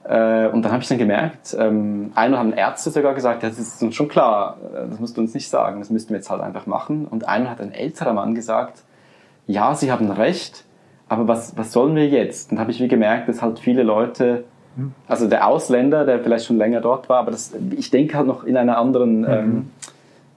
Äh, 0.04 0.48
und 0.48 0.62
dann 0.62 0.72
habe 0.72 0.82
ich 0.82 0.88
dann 0.88 0.98
gemerkt, 0.98 1.54
ähm, 1.58 2.12
einmal 2.14 2.40
haben 2.40 2.52
Ärzte 2.52 2.90
sogar 2.90 3.14
gesagt, 3.14 3.42
das 3.42 3.58
ist 3.58 3.82
uns 3.82 3.94
schon 3.94 4.08
klar, 4.08 4.56
äh, 4.72 4.88
das 4.88 4.98
musst 4.98 5.16
du 5.16 5.20
uns 5.20 5.34
nicht 5.34 5.48
sagen, 5.48 5.78
das 5.80 5.90
müssten 5.90 6.10
wir 6.10 6.16
jetzt 6.16 6.30
halt 6.30 6.40
einfach 6.40 6.66
machen. 6.66 7.06
Und 7.06 7.28
einmal 7.28 7.52
hat 7.52 7.60
ein 7.60 7.72
älterer 7.72 8.14
Mann 8.14 8.34
gesagt, 8.34 8.82
ja, 9.46 9.74
Sie 9.74 9.92
haben 9.92 10.10
recht, 10.10 10.64
aber 11.08 11.28
was, 11.28 11.56
was 11.56 11.72
sollen 11.72 11.96
wir 11.96 12.08
jetzt? 12.08 12.50
Und 12.50 12.58
habe 12.58 12.70
ich 12.70 12.80
wie 12.80 12.88
gemerkt, 12.88 13.28
dass 13.28 13.42
halt 13.42 13.58
viele 13.58 13.82
Leute, 13.82 14.44
also 15.06 15.28
der 15.28 15.46
Ausländer, 15.46 16.06
der 16.06 16.20
vielleicht 16.20 16.46
schon 16.46 16.56
länger 16.56 16.80
dort 16.80 17.08
war, 17.08 17.18
aber 17.18 17.32
das, 17.32 17.52
ich 17.76 17.90
denke 17.90 18.16
halt 18.16 18.26
noch 18.26 18.44
in 18.44 18.56
einer 18.56 18.78
anderen 18.78 19.24
ähm, 19.28 19.46
mhm. 19.46 19.70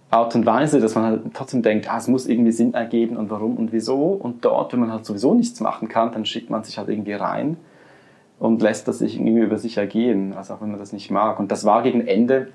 Art 0.09 0.35
und 0.35 0.45
Weise, 0.45 0.81
dass 0.81 0.95
man 0.95 1.03
halt 1.05 1.21
trotzdem 1.33 1.61
denkt, 1.61 1.89
ah, 1.91 1.97
es 1.97 2.07
muss 2.07 2.27
irgendwie 2.27 2.51
Sinn 2.51 2.73
ergeben 2.73 3.15
und 3.15 3.29
warum 3.29 3.55
und 3.55 3.71
wieso. 3.71 4.07
Und 4.07 4.43
dort, 4.43 4.73
wenn 4.73 4.79
man 4.79 4.91
halt 4.91 5.05
sowieso 5.05 5.33
nichts 5.33 5.59
machen 5.59 5.87
kann, 5.87 6.11
dann 6.11 6.25
schickt 6.25 6.49
man 6.49 6.63
sich 6.63 6.77
halt 6.77 6.89
irgendwie 6.89 7.13
rein 7.13 7.57
und 8.39 8.61
lässt 8.61 8.87
das 8.87 8.99
sich 8.99 9.15
irgendwie 9.15 9.43
über 9.43 9.57
sich 9.57 9.77
ergehen, 9.77 10.33
also 10.33 10.55
auch 10.55 10.61
wenn 10.61 10.71
man 10.71 10.79
das 10.79 10.93
nicht 10.93 11.11
mag. 11.11 11.39
Und 11.39 11.51
das 11.51 11.65
war 11.65 11.83
gegen 11.83 12.05
Ende, 12.07 12.49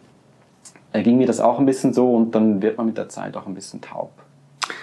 äh, 0.92 1.02
ging 1.02 1.18
mir 1.18 1.26
das 1.26 1.40
auch 1.40 1.58
ein 1.58 1.66
bisschen 1.66 1.92
so 1.92 2.14
und 2.14 2.34
dann 2.34 2.62
wird 2.62 2.76
man 2.76 2.86
mit 2.86 2.98
der 2.98 3.08
Zeit 3.08 3.36
auch 3.36 3.46
ein 3.46 3.54
bisschen 3.54 3.80
taub. 3.80 4.10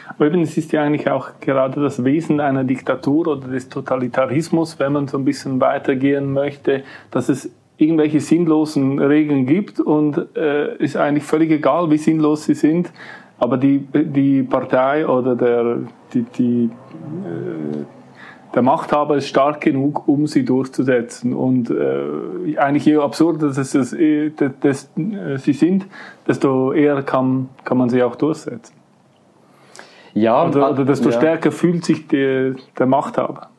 Aber 0.08 0.28
eben, 0.28 0.42
es 0.42 0.58
ist 0.58 0.72
ja 0.72 0.84
eigentlich 0.84 1.10
auch 1.10 1.40
gerade 1.42 1.82
das 1.82 2.04
Wesen 2.04 2.40
einer 2.40 2.64
Diktatur 2.64 3.28
oder 3.28 3.48
des 3.48 3.70
Totalitarismus, 3.70 4.80
wenn 4.80 4.94
man 4.94 5.08
so 5.08 5.18
ein 5.18 5.26
bisschen 5.26 5.60
weitergehen 5.62 6.32
möchte, 6.32 6.84
dass 7.12 7.30
es 7.30 7.52
irgendwelche 7.78 8.20
sinnlosen 8.20 9.00
Regeln 9.00 9.46
gibt 9.46 9.80
und 9.80 10.36
äh, 10.36 10.76
ist 10.78 10.96
eigentlich 10.96 11.26
völlig 11.26 11.52
egal, 11.52 11.90
wie 11.92 11.98
sinnlos 11.98 12.46
sie 12.46 12.54
sind. 12.54 12.92
Aber 13.38 13.58
die, 13.58 13.80
die 13.80 14.44
Partei 14.44 15.06
oder 15.06 15.36
der, 15.36 15.80
die, 16.14 16.24
die, 16.38 16.64
äh, 16.64 17.84
der 18.56 18.62
Machthaber 18.62 19.18
ist 19.18 19.28
stark 19.28 19.62
genug, 19.62 20.08
um 20.08 20.28
sie 20.28 20.46
durchzusetzen. 20.46 21.34
Und 21.34 21.70
äh, 21.70 22.58
eigentlich 22.58 22.86
je 22.86 22.98
absurder 22.98 23.48
das, 23.48 23.72
das, 23.72 23.92
äh, 23.92 24.32
das, 24.62 24.90
äh, 24.98 25.38
sie 25.38 25.54
sind, 25.54 25.86
desto 26.26 26.72
eher 26.72 27.04
kann, 27.04 27.50
kann 27.66 27.78
man 27.78 27.90
sie 27.90 28.02
auch 28.02 28.16
durchsetzen. 28.16 28.74
Ja, 30.14 30.48
oder, 30.48 30.72
oder 30.72 30.86
desto 30.86 31.10
ja. 31.10 31.18
stärker 31.18 31.52
fühlt 31.52 31.84
sich 31.84 32.08
die, 32.08 32.56
der 32.80 32.86
Machthaber, 32.86 33.50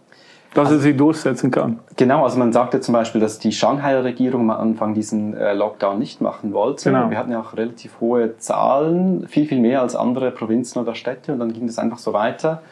dass 0.55 0.69
also, 0.69 0.77
er 0.77 0.81
sie 0.81 0.97
durchsetzen 0.97 1.51
kann. 1.51 1.81
Genau, 1.99 2.25
also 2.25 2.39
man 2.39 2.55
sagte 2.55 2.81
zum 2.81 2.95
Beispiel, 2.95 3.21
dass 3.21 3.39
die 3.39 3.53
Shanghai-Regierung 3.53 4.51
am 4.51 4.59
Anfang 4.59 4.95
diesen 4.95 5.35
äh, 5.35 5.53
Lockdown 5.53 5.99
nicht 5.99 6.23
machen 6.23 6.55
wollte. 6.55 6.91
Genau. 6.91 7.11
Wir 7.11 7.19
hatten 7.19 7.31
ja 7.31 7.41
auch 7.41 7.55
relativ 7.55 8.01
hohe 8.01 8.39
Zahlen, 8.39 9.29
viel, 9.29 9.45
viel 9.45 9.61
mehr 9.61 9.83
als 9.83 9.95
andere 9.95 10.31
Provinzen 10.31 10.81
oder 10.81 10.95
Städte 10.95 11.35
und 11.35 11.41
dann 11.41 11.53
ging 11.53 11.67
das 11.67 11.79
einfach 11.79 11.99
so 11.99 12.15
weiter. 12.15 12.63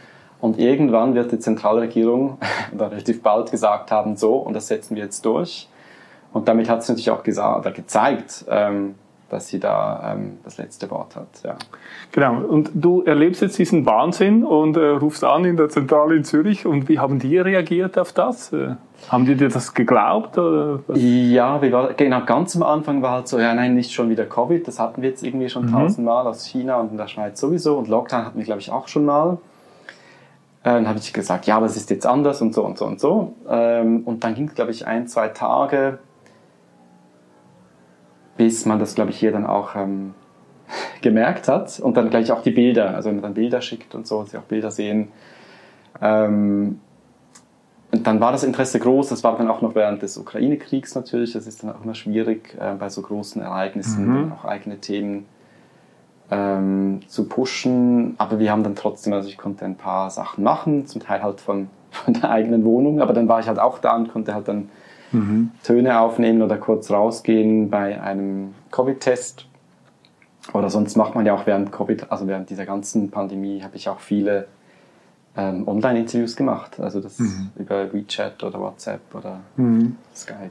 Und 0.44 0.58
irgendwann 0.58 1.14
wird 1.14 1.32
die 1.32 1.38
Zentralregierung 1.38 2.36
oder 2.74 2.90
relativ 2.90 3.22
bald 3.22 3.50
gesagt 3.50 3.90
haben, 3.90 4.18
so, 4.18 4.34
und 4.34 4.52
das 4.52 4.68
setzen 4.68 4.94
wir 4.94 5.02
jetzt 5.02 5.24
durch. 5.24 5.70
Und 6.34 6.48
damit 6.48 6.68
hat 6.68 6.80
es 6.80 6.88
natürlich 6.90 7.10
auch 7.10 7.22
gesagt, 7.22 7.74
gezeigt, 7.74 8.44
ähm, 8.50 8.94
dass 9.30 9.48
sie 9.48 9.58
da 9.58 10.12
ähm, 10.12 10.36
das 10.44 10.58
letzte 10.58 10.90
Wort 10.90 11.16
hat. 11.16 11.28
Ja. 11.44 11.56
Genau. 12.12 12.42
Und 12.42 12.72
du 12.74 13.00
erlebst 13.04 13.40
jetzt 13.40 13.56
diesen 13.56 13.86
Wahnsinn 13.86 14.44
und 14.44 14.76
äh, 14.76 14.84
rufst 14.86 15.24
an 15.24 15.46
in 15.46 15.56
der 15.56 15.70
Zentrale 15.70 16.14
in 16.14 16.24
Zürich. 16.24 16.66
Und 16.66 16.90
wie 16.90 16.98
haben 16.98 17.18
die 17.18 17.38
reagiert 17.38 17.96
auf 17.98 18.12
das? 18.12 18.52
Äh, 18.52 18.74
haben 19.08 19.24
die 19.24 19.36
dir 19.36 19.48
das 19.48 19.72
geglaubt? 19.72 20.36
Oder 20.36 20.80
was? 20.86 20.98
Ja, 21.00 21.62
war, 21.72 21.94
genau, 21.94 22.20
ganz 22.26 22.54
am 22.54 22.64
Anfang 22.64 23.00
war 23.00 23.12
halt 23.12 23.28
so, 23.28 23.38
ja, 23.38 23.54
nein, 23.54 23.74
nicht 23.74 23.94
schon 23.94 24.10
wieder 24.10 24.26
Covid. 24.26 24.68
Das 24.68 24.78
hatten 24.78 25.00
wir 25.00 25.08
jetzt 25.08 25.22
irgendwie 25.22 25.48
schon 25.48 25.68
mhm. 25.68 25.72
tausendmal 25.72 26.26
aus 26.26 26.44
China 26.44 26.80
und 26.80 26.90
in 26.90 26.98
der 26.98 27.08
Schweiz 27.08 27.40
sowieso. 27.40 27.78
Und 27.78 27.88
Lockdown 27.88 28.26
hatten 28.26 28.36
wir, 28.36 28.44
glaube 28.44 28.60
ich, 28.60 28.70
auch 28.70 28.88
schon 28.88 29.06
mal. 29.06 29.38
Äh, 30.64 30.72
dann 30.72 30.88
habe 30.88 30.98
ich 30.98 31.12
gesagt, 31.12 31.46
ja, 31.46 31.56
aber 31.56 31.66
es 31.66 31.76
ist 31.76 31.90
jetzt 31.90 32.06
anders 32.06 32.42
und 32.42 32.54
so 32.54 32.64
und 32.64 32.78
so 32.78 32.86
und 32.86 32.98
so. 32.98 33.34
Ähm, 33.48 34.02
und 34.04 34.24
dann 34.24 34.34
ging 34.34 34.48
es, 34.48 34.54
glaube 34.54 34.70
ich, 34.72 34.86
ein, 34.86 35.06
zwei 35.06 35.28
Tage, 35.28 35.98
bis 38.36 38.66
man 38.66 38.78
das, 38.78 38.94
glaube 38.94 39.10
ich, 39.10 39.18
hier 39.18 39.30
dann 39.30 39.46
auch 39.46 39.76
ähm, 39.76 40.14
gemerkt 41.02 41.48
hat. 41.48 41.78
Und 41.80 41.96
dann 41.96 42.10
gleich 42.10 42.32
auch 42.32 42.42
die 42.42 42.50
Bilder, 42.50 42.94
also 42.94 43.08
wenn 43.08 43.16
man 43.16 43.22
dann 43.22 43.34
Bilder 43.34 43.60
schickt 43.60 43.94
und 43.94 44.06
so, 44.06 44.24
sie 44.24 44.38
auch 44.38 44.42
Bilder 44.42 44.70
sehen, 44.70 45.08
Ähm, 46.02 46.80
und 47.92 48.04
dann 48.08 48.18
war 48.18 48.32
das 48.32 48.42
Interesse 48.42 48.80
groß, 48.80 49.10
das 49.10 49.22
war 49.22 49.38
dann 49.38 49.48
auch 49.48 49.62
noch 49.62 49.76
während 49.76 50.02
des 50.02 50.18
Ukraine-Kriegs 50.18 50.96
natürlich, 50.96 51.32
das 51.32 51.46
ist 51.46 51.62
dann 51.62 51.70
auch 51.70 51.84
immer 51.84 51.94
schwierig, 51.94 52.56
äh, 52.58 52.74
bei 52.74 52.88
so 52.88 53.02
großen 53.02 53.40
Ereignissen 53.40 54.06
mhm. 54.06 54.32
auch 54.32 54.44
eigene 54.44 54.78
Themen 54.78 55.26
ähm, 56.30 57.00
zu 57.08 57.28
pushen. 57.28 58.14
Aber 58.18 58.38
wir 58.38 58.50
haben 58.50 58.62
dann 58.62 58.74
trotzdem, 58.74 59.12
also 59.12 59.28
ich 59.28 59.38
konnte 59.38 59.64
ein 59.64 59.76
paar 59.76 60.10
Sachen 60.10 60.44
machen, 60.44 60.86
zum 60.86 61.00
Teil 61.00 61.22
halt 61.22 61.40
von, 61.40 61.68
von 61.90 62.14
der 62.14 62.30
eigenen 62.30 62.64
Wohnung, 62.64 63.00
aber 63.00 63.12
dann 63.12 63.28
war 63.28 63.40
ich 63.40 63.48
halt 63.48 63.58
auch 63.58 63.78
da 63.78 63.96
und 63.96 64.12
konnte 64.12 64.34
halt 64.34 64.48
dann 64.48 64.68
mhm. 65.12 65.50
Töne 65.62 66.00
aufnehmen 66.00 66.42
oder 66.42 66.56
kurz 66.56 66.90
rausgehen 66.90 67.70
bei 67.70 68.00
einem 68.00 68.54
Covid-Test. 68.70 69.46
Oder 70.52 70.68
sonst 70.68 70.96
macht 70.96 71.14
man 71.14 71.24
ja 71.24 71.34
auch 71.34 71.46
während 71.46 71.72
Covid, 71.72 72.12
also 72.12 72.26
während 72.26 72.50
dieser 72.50 72.66
ganzen 72.66 73.10
Pandemie, 73.10 73.62
habe 73.62 73.76
ich 73.76 73.88
auch 73.88 74.00
viele 74.00 74.46
ähm, 75.36 75.66
Online-Interviews 75.66 76.36
gemacht. 76.36 76.78
Also 76.78 77.00
das 77.00 77.18
mhm. 77.18 77.50
über 77.56 77.92
WeChat 77.92 78.42
oder 78.44 78.60
WhatsApp 78.60 79.00
oder 79.14 79.40
mhm. 79.56 79.96
Skype. 80.14 80.50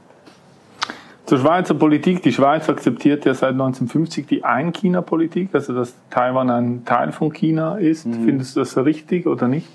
Zur 1.26 1.38
Schweizer 1.38 1.74
Politik. 1.74 2.22
Die 2.22 2.32
Schweiz 2.32 2.68
akzeptiert 2.68 3.24
ja 3.24 3.32
seit 3.32 3.52
1950 3.52 4.26
die 4.26 4.44
Ein-China-Politik, 4.44 5.50
also 5.54 5.74
dass 5.74 5.94
Taiwan 6.10 6.50
ein 6.50 6.84
Teil 6.84 7.12
von 7.12 7.32
China 7.32 7.76
ist. 7.76 8.06
Mhm. 8.06 8.24
Findest 8.24 8.56
du 8.56 8.60
das 8.60 8.76
richtig 8.76 9.26
oder 9.26 9.48
nicht? 9.48 9.68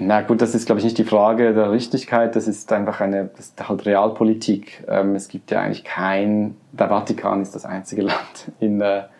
Na 0.00 0.22
gut, 0.22 0.40
das 0.40 0.54
ist, 0.54 0.66
glaube 0.66 0.80
ich, 0.80 0.84
nicht 0.84 0.98
die 0.98 1.04
Frage 1.04 1.52
der 1.52 1.70
Richtigkeit. 1.70 2.34
Das 2.34 2.48
ist 2.48 2.72
einfach 2.72 3.00
eine, 3.00 3.30
das 3.36 3.46
ist 3.46 3.68
halt 3.68 3.86
Realpolitik. 3.86 4.82
Ähm, 4.88 5.14
es 5.14 5.28
gibt 5.28 5.50
ja 5.50 5.60
eigentlich 5.60 5.84
kein, 5.84 6.56
der 6.72 6.88
Vatikan 6.88 7.42
ist 7.42 7.54
das 7.54 7.64
einzige 7.64 8.02
Land 8.02 8.50
in 8.60 8.78
der 8.78 9.10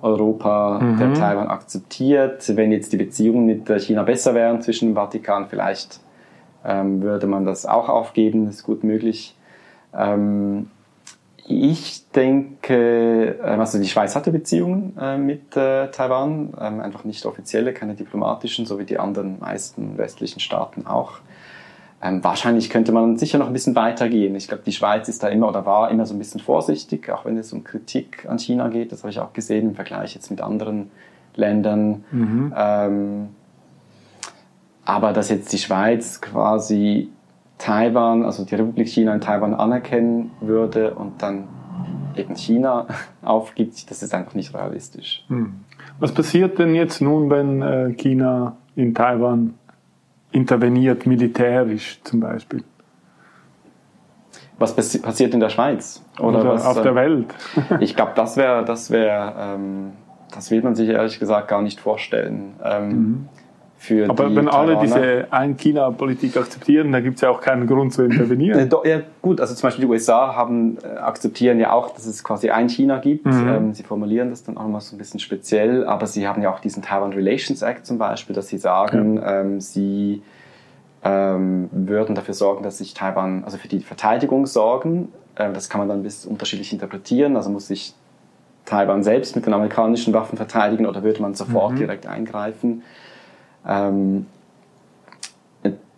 Europa, 0.00 0.78
mhm. 0.80 0.98
der 0.98 1.14
Taiwan 1.14 1.48
akzeptiert. 1.48 2.56
Wenn 2.56 2.70
jetzt 2.70 2.92
die 2.92 2.96
Beziehungen 2.96 3.44
mit 3.46 3.68
China 3.82 4.02
besser 4.02 4.34
wären 4.34 4.62
zwischen 4.62 4.90
dem 4.90 4.94
Vatikan, 4.94 5.48
vielleicht 5.48 6.00
ähm, 6.64 7.02
würde 7.02 7.26
man 7.26 7.44
das 7.44 7.66
auch 7.66 7.88
aufgeben, 7.88 8.46
das 8.46 8.56
ist 8.56 8.64
gut 8.64 8.84
möglich. 8.84 9.34
Ähm, 9.96 10.70
ich 11.46 12.08
denke, 12.10 13.38
ähm, 13.44 13.60
also 13.60 13.78
die 13.78 13.88
Schweiz 13.88 14.16
hatte 14.16 14.30
Beziehungen 14.30 14.96
äh, 14.98 15.18
mit 15.18 15.56
äh, 15.56 15.90
Taiwan, 15.90 16.54
ähm, 16.58 16.80
einfach 16.80 17.04
nicht 17.04 17.26
offizielle, 17.26 17.74
keine 17.74 17.94
diplomatischen, 17.94 18.64
so 18.64 18.78
wie 18.78 18.84
die 18.84 18.98
anderen 18.98 19.38
meisten 19.40 19.98
westlichen 19.98 20.40
Staaten 20.40 20.86
auch. 20.86 21.18
Ähm, 22.02 22.22
wahrscheinlich 22.24 22.70
könnte 22.70 22.92
man 22.92 23.18
sicher 23.18 23.38
noch 23.38 23.46
ein 23.46 23.52
bisschen 23.52 23.74
weitergehen. 23.74 24.34
Ich 24.36 24.48
glaube, 24.48 24.62
die 24.64 24.72
Schweiz 24.72 25.08
ist 25.08 25.22
da 25.22 25.28
immer 25.28 25.48
oder 25.48 25.64
war 25.66 25.90
immer 25.90 26.06
so 26.06 26.14
ein 26.14 26.18
bisschen 26.18 26.40
vorsichtig, 26.40 27.10
auch 27.10 27.24
wenn 27.24 27.36
es 27.36 27.52
um 27.52 27.64
Kritik 27.64 28.26
an 28.28 28.38
China 28.38 28.68
geht. 28.68 28.92
Das 28.92 29.00
habe 29.02 29.10
ich 29.10 29.18
auch 29.20 29.32
gesehen 29.32 29.70
im 29.70 29.74
Vergleich 29.74 30.14
jetzt 30.14 30.30
mit 30.30 30.40
anderen 30.40 30.90
Ländern. 31.34 32.04
Mhm. 32.10 32.54
Ähm, 32.56 33.28
aber 34.84 35.12
dass 35.12 35.30
jetzt 35.30 35.52
die 35.52 35.58
Schweiz 35.58 36.20
quasi 36.20 37.08
Taiwan, 37.58 38.24
also 38.24 38.44
die 38.44 38.54
Republik 38.54 38.88
China 38.88 39.14
in 39.14 39.20
Taiwan 39.20 39.54
anerkennen 39.54 40.32
würde 40.40 40.94
und 40.94 41.22
dann 41.22 41.44
eben 42.16 42.36
China 42.36 42.86
aufgibt, 43.22 43.90
das 43.90 44.02
ist 44.02 44.14
einfach 44.14 44.34
nicht 44.34 44.54
realistisch. 44.54 45.24
Mhm. 45.28 45.54
Was 45.98 46.12
passiert 46.12 46.58
denn 46.58 46.74
jetzt 46.74 47.00
nun, 47.00 47.30
wenn 47.30 47.62
äh, 47.62 47.92
China 47.92 48.56
in 48.76 48.94
Taiwan 48.94 49.54
interveniert, 50.34 51.06
militärisch 51.06 52.00
zum 52.02 52.20
Beispiel. 52.20 52.64
Was 54.58 54.74
passiert 54.74 55.32
in 55.32 55.40
der 55.40 55.48
Schweiz? 55.48 56.02
Oder, 56.18 56.40
Oder 56.40 56.54
was, 56.54 56.66
auf 56.66 56.82
der 56.82 56.92
äh, 56.92 56.96
Welt? 56.96 57.34
ich 57.80 57.96
glaube, 57.96 58.12
das 58.16 58.36
wäre, 58.36 58.64
das 58.64 58.90
wäre, 58.90 59.34
ähm, 59.38 59.92
das 60.32 60.50
will 60.50 60.62
man 60.62 60.74
sich 60.74 60.88
ehrlich 60.88 61.18
gesagt 61.18 61.48
gar 61.48 61.62
nicht 61.62 61.80
vorstellen. 61.80 62.54
Ähm, 62.62 62.88
mhm. 62.88 63.28
Für 63.84 64.08
Aber 64.08 64.34
wenn 64.34 64.48
alle 64.48 64.78
diese 64.78 65.26
Ein-China-Politik 65.30 66.38
akzeptieren, 66.38 66.90
dann 66.90 67.02
gibt 67.04 67.16
es 67.16 67.20
ja 67.20 67.28
auch 67.28 67.42
keinen 67.42 67.66
Grund 67.66 67.92
zu 67.92 68.02
intervenieren. 68.02 68.58
Äh, 68.58 68.88
ja, 68.88 69.00
gut, 69.20 69.42
also 69.42 69.54
zum 69.54 69.66
Beispiel 69.66 69.84
die 69.84 69.90
USA 69.90 70.34
haben, 70.34 70.78
äh, 70.82 70.96
akzeptieren 70.96 71.60
ja 71.60 71.70
auch, 71.70 71.90
dass 71.90 72.06
es 72.06 72.24
quasi 72.24 72.48
ein 72.48 72.70
China 72.70 72.96
gibt. 72.96 73.26
Mhm. 73.26 73.46
Ähm, 73.46 73.74
sie 73.74 73.82
formulieren 73.82 74.30
das 74.30 74.42
dann 74.42 74.56
auch 74.56 74.66
mal 74.68 74.80
so 74.80 74.96
ein 74.96 74.98
bisschen 74.98 75.20
speziell, 75.20 75.84
aber 75.84 76.06
sie 76.06 76.26
haben 76.26 76.40
ja 76.40 76.50
auch 76.50 76.60
diesen 76.60 76.82
Taiwan 76.82 77.12
Relations 77.12 77.60
Act 77.60 77.84
zum 77.84 77.98
Beispiel, 77.98 78.34
dass 78.34 78.48
sie 78.48 78.56
sagen, 78.56 79.16
ja. 79.16 79.40
ähm, 79.42 79.60
sie 79.60 80.22
ähm, 81.02 81.68
würden 81.70 82.14
dafür 82.14 82.32
sorgen, 82.32 82.62
dass 82.62 82.78
sich 82.78 82.94
Taiwan, 82.94 83.44
also 83.44 83.58
für 83.58 83.68
die 83.68 83.80
Verteidigung 83.80 84.46
sorgen. 84.46 85.10
Äh, 85.34 85.52
das 85.52 85.68
kann 85.68 85.78
man 85.80 85.88
dann 85.90 85.98
ein 85.98 86.04
bisschen 86.04 86.30
unterschiedlich 86.30 86.72
interpretieren. 86.72 87.36
Also 87.36 87.50
muss 87.50 87.66
sich 87.66 87.92
Taiwan 88.64 89.02
selbst 89.02 89.36
mit 89.36 89.44
den 89.44 89.52
amerikanischen 89.52 90.14
Waffen 90.14 90.38
verteidigen 90.38 90.86
oder 90.86 91.02
würde 91.02 91.20
man 91.20 91.34
sofort 91.34 91.72
mhm. 91.72 91.76
direkt 91.76 92.06
eingreifen? 92.06 92.82
Ähm, 93.66 94.26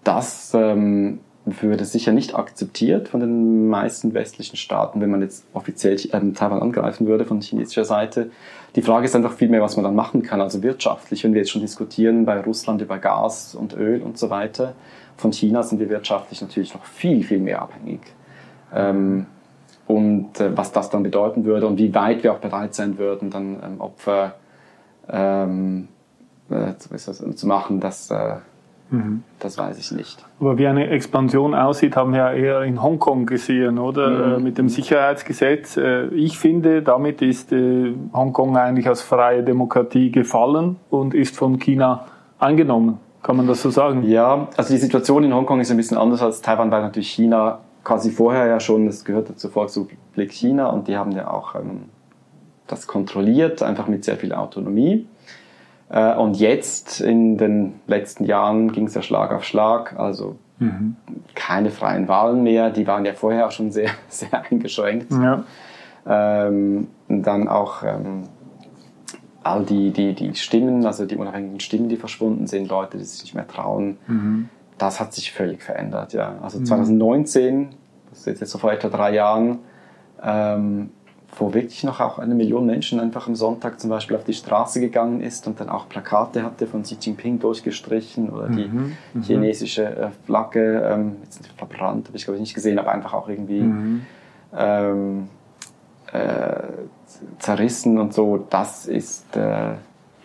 das 0.04 0.52
ähm, 0.54 1.20
würde 1.44 1.84
sicher 1.84 2.12
nicht 2.12 2.34
akzeptiert 2.34 3.08
von 3.08 3.20
den 3.20 3.68
meisten 3.68 4.14
westlichen 4.14 4.56
Staaten, 4.56 5.00
wenn 5.00 5.10
man 5.10 5.22
jetzt 5.22 5.44
offiziell 5.52 5.94
äh, 5.94 6.32
Taiwan 6.32 6.60
angreifen 6.60 7.06
würde 7.06 7.24
von 7.24 7.40
chinesischer 7.40 7.84
Seite. 7.84 8.30
Die 8.74 8.82
Frage 8.82 9.06
ist 9.06 9.16
einfach 9.16 9.32
vielmehr, 9.32 9.62
was 9.62 9.76
man 9.76 9.84
dann 9.84 9.94
machen 9.94 10.22
kann, 10.22 10.40
also 10.40 10.62
wirtschaftlich. 10.62 11.24
Wenn 11.24 11.34
wir 11.34 11.40
jetzt 11.40 11.50
schon 11.50 11.60
diskutieren 11.60 12.24
bei 12.24 12.40
Russland 12.40 12.82
über 12.82 12.98
Gas 12.98 13.54
und 13.54 13.76
Öl 13.76 14.02
und 14.02 14.18
so 14.18 14.30
weiter, 14.30 14.74
von 15.16 15.32
China 15.32 15.62
sind 15.62 15.78
wir 15.78 15.88
wirtschaftlich 15.88 16.40
natürlich 16.40 16.74
noch 16.74 16.84
viel, 16.84 17.22
viel 17.22 17.38
mehr 17.38 17.62
abhängig. 17.62 18.00
Ähm, 18.74 19.26
und 19.86 20.40
äh, 20.40 20.56
was 20.56 20.72
das 20.72 20.90
dann 20.90 21.02
bedeuten 21.02 21.44
würde 21.44 21.66
und 21.66 21.78
wie 21.78 21.94
weit 21.94 22.22
wir 22.22 22.32
auch 22.32 22.38
bereit 22.38 22.74
sein 22.74 22.98
würden, 22.98 23.30
dann 23.30 23.62
ähm, 23.64 23.80
Opfer 23.80 24.34
ähm, 25.08 25.88
äh, 26.50 26.76
zu, 26.76 27.46
machen, 27.46 27.80
das, 27.80 28.10
äh, 28.10 28.36
mhm. 28.90 29.22
das 29.38 29.58
weiß 29.58 29.78
ich 29.78 29.92
nicht. 29.92 30.24
Aber 30.40 30.58
wie 30.58 30.66
eine 30.66 30.88
Expansion 30.88 31.54
aussieht, 31.54 31.96
haben 31.96 32.12
wir 32.12 32.18
ja 32.18 32.32
eher 32.32 32.62
in 32.62 32.82
Hongkong 32.82 33.26
gesehen, 33.26 33.78
oder? 33.78 34.10
Mhm. 34.10 34.34
Äh, 34.34 34.38
mit 34.38 34.58
dem 34.58 34.68
Sicherheitsgesetz. 34.68 35.78
Ich 36.12 36.38
finde, 36.38 36.82
damit 36.82 37.22
ist 37.22 37.52
Hongkong 37.52 38.56
eigentlich 38.56 38.88
als 38.88 39.02
freie 39.02 39.42
Demokratie 39.42 40.10
gefallen 40.10 40.76
und 40.90 41.14
ist 41.14 41.36
von 41.36 41.58
China 41.58 42.06
angenommen. 42.38 42.98
Kann 43.22 43.36
man 43.36 43.48
das 43.48 43.62
so 43.62 43.70
sagen? 43.70 44.04
Ja, 44.04 44.48
also 44.56 44.72
die 44.72 44.78
Situation 44.78 45.24
in 45.24 45.34
Hongkong 45.34 45.60
ist 45.60 45.70
ein 45.72 45.76
bisschen 45.76 45.98
anders 45.98 46.22
als 46.22 46.42
Taiwan, 46.42 46.70
weil 46.70 46.82
natürlich 46.82 47.10
China 47.10 47.58
quasi 47.82 48.10
vorher 48.10 48.46
ja 48.46 48.60
schon, 48.60 48.86
das 48.86 49.04
gehörte 49.04 49.36
zur 49.36 49.50
Volksrepublik 49.50 50.32
China 50.32 50.68
und 50.68 50.88
die 50.88 50.96
haben 50.96 51.12
ja 51.12 51.30
auch 51.30 51.54
ähm, 51.54 51.84
das 52.66 52.86
kontrolliert, 52.86 53.62
einfach 53.62 53.86
mit 53.86 54.04
sehr 54.04 54.16
viel 54.16 54.32
Autonomie. 54.32 55.06
Äh, 55.88 56.14
und 56.14 56.38
jetzt 56.38 57.00
in 57.00 57.38
den 57.38 57.80
letzten 57.86 58.24
Jahren 58.24 58.72
ging 58.72 58.86
es 58.86 58.94
ja 58.94 59.02
Schlag 59.02 59.32
auf 59.32 59.44
Schlag, 59.44 59.98
also 59.98 60.36
mhm. 60.58 60.96
keine 61.34 61.70
freien 61.70 62.08
Wahlen 62.08 62.42
mehr, 62.42 62.70
die 62.70 62.86
waren 62.86 63.04
ja 63.04 63.12
vorher 63.14 63.46
auch 63.46 63.52
schon 63.52 63.70
sehr, 63.70 63.90
sehr 64.08 64.44
eingeschränkt. 64.50 65.12
Ja. 65.12 65.44
Ähm, 66.08 66.88
dann 67.08 67.48
auch 67.48 67.82
ähm, 67.82 68.24
all 69.42 69.64
die, 69.64 69.90
die, 69.90 70.14
die 70.14 70.34
Stimmen, 70.34 70.84
also 70.86 71.04
die 71.04 71.16
unabhängigen 71.16 71.60
Stimmen, 71.60 71.88
die 71.88 71.96
verschwunden 71.96 72.46
sind, 72.46 72.68
Leute, 72.68 72.98
die 72.98 73.04
sich 73.04 73.22
nicht 73.22 73.34
mehr 73.34 73.46
trauen, 73.46 73.96
mhm. 74.06 74.48
das 74.78 75.00
hat 75.00 75.12
sich 75.12 75.32
völlig 75.32 75.62
verändert. 75.62 76.12
Ja. 76.12 76.36
Also 76.42 76.62
2019, 76.62 77.58
mhm. 77.58 77.68
das 78.10 78.26
ist 78.26 78.40
jetzt 78.40 78.50
so 78.50 78.58
vor 78.58 78.72
etwa 78.72 78.88
drei 78.88 79.14
Jahren, 79.14 79.60
ähm, 80.22 80.90
wo 81.38 81.52
wirklich 81.52 81.84
noch 81.84 82.00
auch 82.00 82.18
eine 82.18 82.34
Million 82.34 82.66
Menschen 82.66 83.00
einfach 83.00 83.26
am 83.26 83.34
Sonntag 83.34 83.80
zum 83.80 83.90
Beispiel 83.90 84.16
auf 84.16 84.24
die 84.24 84.32
Straße 84.32 84.80
gegangen 84.80 85.20
ist 85.20 85.46
und 85.46 85.60
dann 85.60 85.68
auch 85.68 85.88
Plakate 85.88 86.42
hatte 86.42 86.66
von 86.66 86.82
Xi 86.82 86.96
Jinping 87.00 87.38
durchgestrichen 87.38 88.30
oder 88.30 88.48
die 88.48 88.66
mhm, 88.66 88.96
mhm. 89.12 89.22
chinesische 89.22 89.84
äh, 89.84 90.08
Flagge, 90.24 90.82
ähm, 90.90 91.16
jetzt 91.24 91.46
verbrannt, 91.58 92.08
habe 92.08 92.16
ich 92.16 92.24
glaube 92.24 92.36
ich 92.36 92.40
nicht 92.40 92.54
gesehen, 92.54 92.78
aber 92.78 92.92
einfach 92.92 93.12
auch 93.12 93.28
irgendwie 93.28 93.60
mhm. 93.60 94.06
ähm, 94.56 95.28
äh, 96.12 96.62
zerrissen 97.38 97.98
und 97.98 98.14
so, 98.14 98.46
das 98.48 98.86
ist, 98.86 99.36
äh, 99.36 99.74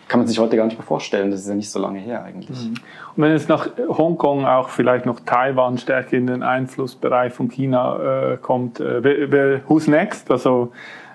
kann 0.08 0.20
man 0.20 0.26
sich 0.26 0.38
heute 0.38 0.56
gar 0.56 0.66
nicht 0.66 0.78
mehr 0.78 0.86
vorstellen. 0.86 1.30
Das 1.30 1.40
ist 1.40 1.48
ja 1.48 1.54
nicht 1.54 1.70
so 1.70 1.78
lange 1.78 1.98
her 1.98 2.24
eigentlich. 2.24 2.64
Mhm. 2.64 2.74
Und 3.16 3.22
wenn 3.22 3.32
es 3.32 3.48
nach 3.48 3.68
Hongkong 3.88 4.44
auch 4.44 4.68
vielleicht 4.68 5.06
noch 5.06 5.20
Taiwan 5.20 5.78
stärker 5.78 6.16
in 6.16 6.26
den 6.26 6.42
Einflussbereich 6.42 7.32
von 7.32 7.48
China 7.48 8.32
äh, 8.32 8.36
kommt, 8.36 8.80
äh, 8.80 9.02
wer, 9.02 9.32
wer, 9.32 9.60
who's 9.68 9.86
next? 9.86 10.30
Also 10.30 10.72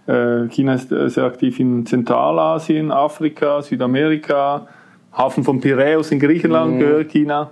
äh, 0.08 0.48
China 0.48 0.74
ist 0.74 0.92
äh, 0.92 1.10
sehr 1.10 1.26
aktiv 1.26 1.60
in 1.60 1.86
Zentralasien, 1.86 2.92
Afrika, 2.92 3.62
Südamerika, 3.62 4.68
Hafen 5.14 5.44
von 5.44 5.60
Piräus 5.60 6.12
in 6.12 6.20
Griechenland 6.20 6.76
mhm. 6.76 6.80
gehört 6.80 7.10
China. 7.10 7.52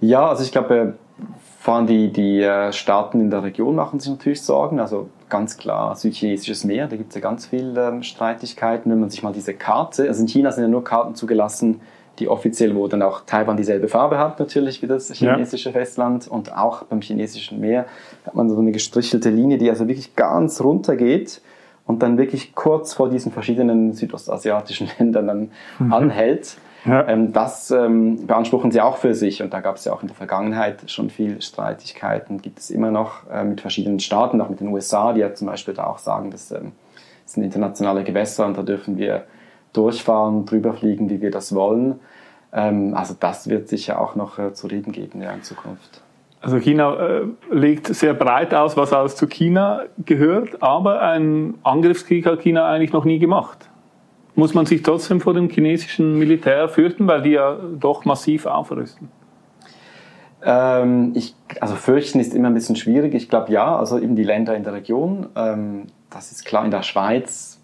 Ja, 0.00 0.28
also 0.28 0.42
ich 0.42 0.52
glaube, 0.52 0.94
vor 1.60 1.74
allem 1.74 1.86
die, 1.86 2.10
die 2.12 2.42
äh, 2.42 2.72
Staaten 2.72 3.20
in 3.20 3.30
der 3.30 3.42
Region 3.42 3.76
machen 3.76 4.00
sich 4.00 4.10
natürlich 4.10 4.42
Sorgen. 4.42 4.80
Also 4.80 5.10
ganz 5.30 5.56
klar 5.56 5.96
südchinesisches 5.96 6.64
Meer, 6.64 6.88
da 6.88 6.96
gibt 6.96 7.10
es 7.10 7.14
ja 7.14 7.20
ganz 7.20 7.46
viele 7.46 7.88
ähm, 7.88 8.02
Streitigkeiten. 8.02 8.90
Wenn 8.90 9.00
man 9.00 9.10
sich 9.10 9.22
mal 9.22 9.32
diese 9.32 9.54
Karte, 9.54 10.08
also 10.08 10.20
in 10.20 10.28
China 10.28 10.52
sind 10.52 10.64
ja 10.64 10.68
nur 10.68 10.84
Karten 10.84 11.14
zugelassen, 11.14 11.80
die 12.18 12.28
offiziell, 12.28 12.74
wo 12.76 12.86
dann 12.86 13.02
auch 13.02 13.22
Taiwan 13.24 13.56
dieselbe 13.56 13.88
Farbe 13.88 14.18
hat, 14.18 14.38
natürlich 14.38 14.82
wie 14.82 14.86
das 14.86 15.10
chinesische 15.10 15.70
ja. 15.70 15.72
Festland. 15.72 16.28
Und 16.28 16.54
auch 16.54 16.84
beim 16.84 17.00
chinesischen 17.00 17.60
Meer 17.60 17.86
hat 18.26 18.34
man 18.34 18.50
so 18.50 18.58
eine 18.58 18.72
gestrichelte 18.72 19.30
Linie, 19.30 19.56
die 19.56 19.70
also 19.70 19.88
wirklich 19.88 20.16
ganz 20.16 20.60
runter 20.60 20.96
geht 20.96 21.40
und 21.86 22.02
dann 22.02 22.18
wirklich 22.18 22.54
kurz 22.54 22.92
vor 22.92 23.08
diesen 23.08 23.32
verschiedenen 23.32 23.92
südostasiatischen 23.94 24.88
Ländern 24.98 25.26
dann 25.26 25.50
mhm. 25.78 25.92
anhält. 25.92 26.56
Ja. 26.84 27.06
Ähm, 27.08 27.32
das 27.32 27.70
ähm, 27.70 28.26
beanspruchen 28.26 28.70
sie 28.70 28.80
auch 28.80 28.96
für 28.96 29.14
sich 29.14 29.42
und 29.42 29.52
da 29.52 29.60
gab 29.60 29.76
es 29.76 29.84
ja 29.84 29.92
auch 29.92 30.02
in 30.02 30.08
der 30.08 30.16
Vergangenheit 30.16 30.90
schon 30.90 31.10
viel 31.10 31.42
Streitigkeiten, 31.42 32.40
gibt 32.40 32.58
es 32.58 32.70
immer 32.70 32.90
noch 32.90 33.28
äh, 33.30 33.44
mit 33.44 33.60
verschiedenen 33.60 34.00
Staaten, 34.00 34.40
auch 34.40 34.48
mit 34.48 34.60
den 34.60 34.68
USA, 34.68 35.12
die 35.12 35.20
ja 35.20 35.34
zum 35.34 35.46
Beispiel 35.46 35.74
da 35.74 35.84
auch 35.84 35.98
sagen, 35.98 36.30
dass 36.30 36.50
ähm, 36.52 36.72
das 37.24 37.34
sind 37.34 37.44
internationale 37.44 38.02
Gewässer 38.02 38.46
und 38.46 38.56
da 38.56 38.62
dürfen 38.62 38.96
wir 38.96 39.24
durchfahren, 39.72 40.46
drüber 40.46 40.72
fliegen, 40.72 41.10
wie 41.10 41.20
wir 41.20 41.30
das 41.30 41.54
wollen. 41.54 42.00
Ähm, 42.52 42.94
also 42.94 43.14
das 43.18 43.48
wird 43.48 43.68
sicher 43.68 44.00
auch 44.00 44.16
noch 44.16 44.38
äh, 44.38 44.52
zu 44.52 44.66
reden 44.66 44.92
geben 44.92 45.22
ja, 45.22 45.32
in 45.32 45.42
Zukunft. 45.42 46.02
Also 46.40 46.58
China 46.58 46.96
äh, 46.96 47.22
legt 47.50 47.86
sehr 47.86 48.14
breit 48.14 48.54
aus, 48.54 48.76
was 48.76 48.92
alles 48.92 49.14
zu 49.14 49.26
China 49.26 49.82
gehört, 50.04 50.62
aber 50.62 51.02
einen 51.02 51.58
Angriffskrieg 51.62 52.24
hat 52.24 52.40
China 52.40 52.66
eigentlich 52.66 52.92
noch 52.92 53.04
nie 53.04 53.18
gemacht. 53.18 53.69
Muss 54.34 54.54
man 54.54 54.66
sich 54.66 54.82
trotzdem 54.82 55.20
vor 55.20 55.34
dem 55.34 55.48
chinesischen 55.48 56.18
Militär 56.18 56.68
fürchten, 56.68 57.06
weil 57.06 57.22
die 57.22 57.30
ja 57.30 57.58
doch 57.78 58.04
massiv 58.04 58.46
aufrüsten? 58.46 59.08
Ähm, 60.42 61.12
ich, 61.14 61.34
also 61.60 61.74
fürchten 61.74 62.20
ist 62.20 62.34
immer 62.34 62.48
ein 62.48 62.54
bisschen 62.54 62.76
schwierig. 62.76 63.14
Ich 63.14 63.28
glaube 63.28 63.52
ja, 63.52 63.76
also 63.76 63.98
eben 63.98 64.16
die 64.16 64.24
Länder 64.24 64.56
in 64.56 64.64
der 64.64 64.72
Region, 64.72 65.28
ähm, 65.36 65.86
das 66.08 66.32
ist 66.32 66.44
klar 66.44 66.64
in 66.64 66.70
der 66.70 66.82
Schweiz. 66.82 67.60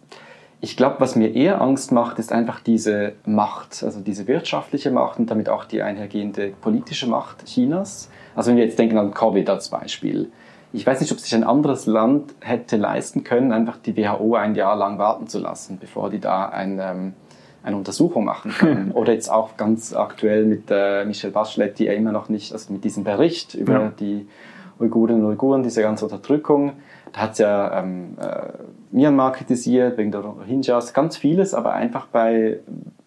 Ich 0.61 0.77
glaube, 0.77 0.97
was 0.99 1.17
mir 1.17 1.35
eher 1.35 1.61
Angst 1.61 1.93
macht, 1.93 2.19
ist 2.19 2.33
einfach 2.33 2.61
diese 2.61 3.13
Macht, 3.25 3.83
also 3.83 4.01
diese 4.01 4.27
wirtschaftliche 4.27 4.91
Macht 4.91 5.19
und 5.19 5.31
damit 5.31 5.49
auch 5.49 5.65
die 5.65 5.83
einhergehende 5.83 6.53
politische 6.61 7.07
Macht 7.07 7.45
Chinas. 7.47 8.11
Also 8.35 8.51
wenn 8.51 8.57
wir 8.57 8.65
jetzt 8.65 8.79
denken 8.79 8.99
an 8.99 9.13
Covid 9.13 9.49
als 9.51 9.69
Beispiel. 9.69 10.31
Ich 10.73 10.87
weiß 10.87 11.01
nicht, 11.01 11.13
ob 11.13 11.21
sich 11.21 11.35
ein 11.35 11.45
anderes 11.45 11.87
Land 11.87 12.35
hätte 12.41 12.77
leisten 12.77 13.25
können, 13.25 13.53
einfach 13.53 13.79
die 13.79 13.97
WHO 13.97 14.35
ein 14.35 14.55
Jahr 14.55 14.77
lang 14.77 14.99
warten 14.99 15.27
zu 15.27 15.39
lassen, 15.39 15.79
bevor 15.81 16.11
die 16.11 16.21
da 16.21 16.47
ein, 16.47 16.79
ähm, 16.81 17.13
eine 17.63 17.77
Untersuchung 17.77 18.25
machen 18.25 18.51
können. 18.51 18.91
Oder 18.95 19.13
jetzt 19.13 19.31
auch 19.31 19.57
ganz 19.57 19.95
aktuell 19.95 20.45
mit 20.45 20.65
äh, 20.71 21.05
Michelle 21.05 21.33
Bachelet, 21.33 21.79
die 21.79 21.85
ja 21.85 21.93
immer 21.93 22.13
noch 22.13 22.29
nicht, 22.29 22.53
also 22.53 22.73
mit 22.73 22.85
diesem 22.85 23.05
Bericht 23.05 23.55
über 23.55 23.73
ja. 23.73 23.93
die 23.99 24.27
Uigurinnen 24.79 25.25
und 25.25 25.31
Uiguren, 25.31 25.63
diese 25.63 25.83
ganze 25.83 26.05
Unterdrückung, 26.05 26.73
da 27.13 27.21
hat 27.23 27.33
es 27.33 27.39
ja 27.39 27.81
ähm, 27.81 28.17
äh, 28.21 28.49
Myanmar 28.91 29.33
kritisiert, 29.33 29.97
wegen 29.97 30.11
der 30.13 30.21
Rohingyas, 30.21 30.93
ganz 30.93 31.17
vieles, 31.17 31.55
aber 31.55 31.73
einfach 31.73 32.07
bei, 32.07 32.61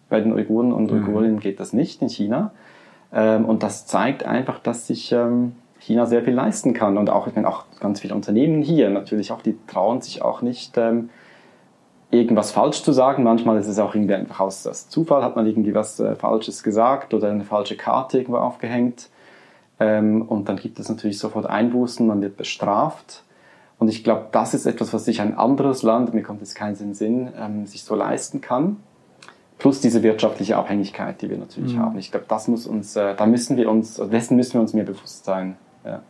bei 0.08 0.20
den 0.20 0.32
Uiguren 0.32 0.72
und 0.72 0.90
mhm. 0.90 0.98
Uigurinnen 0.98 1.40
geht 1.40 1.60
das 1.60 1.72
nicht 1.72 2.02
in 2.02 2.08
China. 2.08 2.52
Ähm, 3.12 3.44
und 3.44 3.62
das 3.62 3.86
zeigt 3.86 4.24
einfach, 4.24 4.58
dass 4.58 4.86
sich 4.86 5.12
ähm, 5.12 5.52
China 5.80 6.06
sehr 6.06 6.22
viel 6.22 6.34
leisten 6.34 6.74
kann. 6.74 6.96
Und 6.96 7.10
auch, 7.10 7.26
ich 7.26 7.34
meine, 7.34 7.48
auch 7.48 7.64
ganz 7.80 8.00
viele 8.00 8.14
Unternehmen 8.14 8.62
hier 8.62 8.90
natürlich 8.90 9.32
auch, 9.32 9.42
die 9.42 9.56
trauen 9.66 10.00
sich 10.00 10.22
auch 10.22 10.42
nicht, 10.42 10.76
ähm, 10.78 11.10
irgendwas 12.10 12.52
falsch 12.52 12.82
zu 12.82 12.92
sagen. 12.92 13.22
Manchmal 13.22 13.58
ist 13.58 13.66
es 13.66 13.78
auch 13.78 13.94
irgendwie 13.94 14.14
einfach 14.14 14.40
aus, 14.40 14.66
aus 14.66 14.88
Zufall, 14.88 15.24
hat 15.24 15.36
man 15.36 15.46
irgendwie 15.46 15.74
was 15.74 15.98
äh, 16.00 16.14
Falsches 16.14 16.62
gesagt 16.62 17.14
oder 17.14 17.30
eine 17.30 17.44
falsche 17.44 17.76
Karte 17.76 18.18
irgendwo 18.18 18.38
aufgehängt. 18.38 19.08
Ähm, 19.78 20.22
und 20.22 20.48
dann 20.48 20.56
gibt 20.56 20.78
es 20.78 20.88
natürlich 20.88 21.18
sofort 21.18 21.46
Einbußen, 21.46 22.06
man 22.06 22.20
wird 22.20 22.36
bestraft. 22.36 23.24
Und 23.78 23.88
ich 23.88 24.04
glaube, 24.04 24.26
das 24.32 24.52
ist 24.52 24.66
etwas, 24.66 24.92
was 24.92 25.06
sich 25.06 25.22
ein 25.22 25.38
anderes 25.38 25.82
Land, 25.82 26.12
mir 26.12 26.22
kommt 26.22 26.40
jetzt 26.40 26.54
keinen 26.54 26.74
Sinn, 26.74 26.92
Sinn 26.92 27.32
ähm, 27.38 27.66
sich 27.66 27.82
so 27.82 27.94
leisten 27.94 28.42
kann. 28.42 28.76
Plus 29.58 29.80
diese 29.80 30.02
wirtschaftliche 30.02 30.56
Abhängigkeit, 30.56 31.22
die 31.22 31.30
wir 31.30 31.38
natürlich 31.38 31.74
mhm. 31.76 31.80
haben. 31.80 31.98
Ich 31.98 32.10
glaube, 32.10 32.26
das 32.28 32.48
muss 32.48 32.66
uns, 32.66 32.96
äh, 32.96 33.14
da 33.14 33.24
müssen 33.24 33.56
wir 33.56 33.70
uns, 33.70 33.94
dessen 33.94 34.36
müssen 34.36 34.54
wir 34.54 34.60
uns 34.60 34.74
mehr 34.74 34.84
bewusst 34.84 35.24
sein. 35.24 35.56
Ja. 35.84 36.02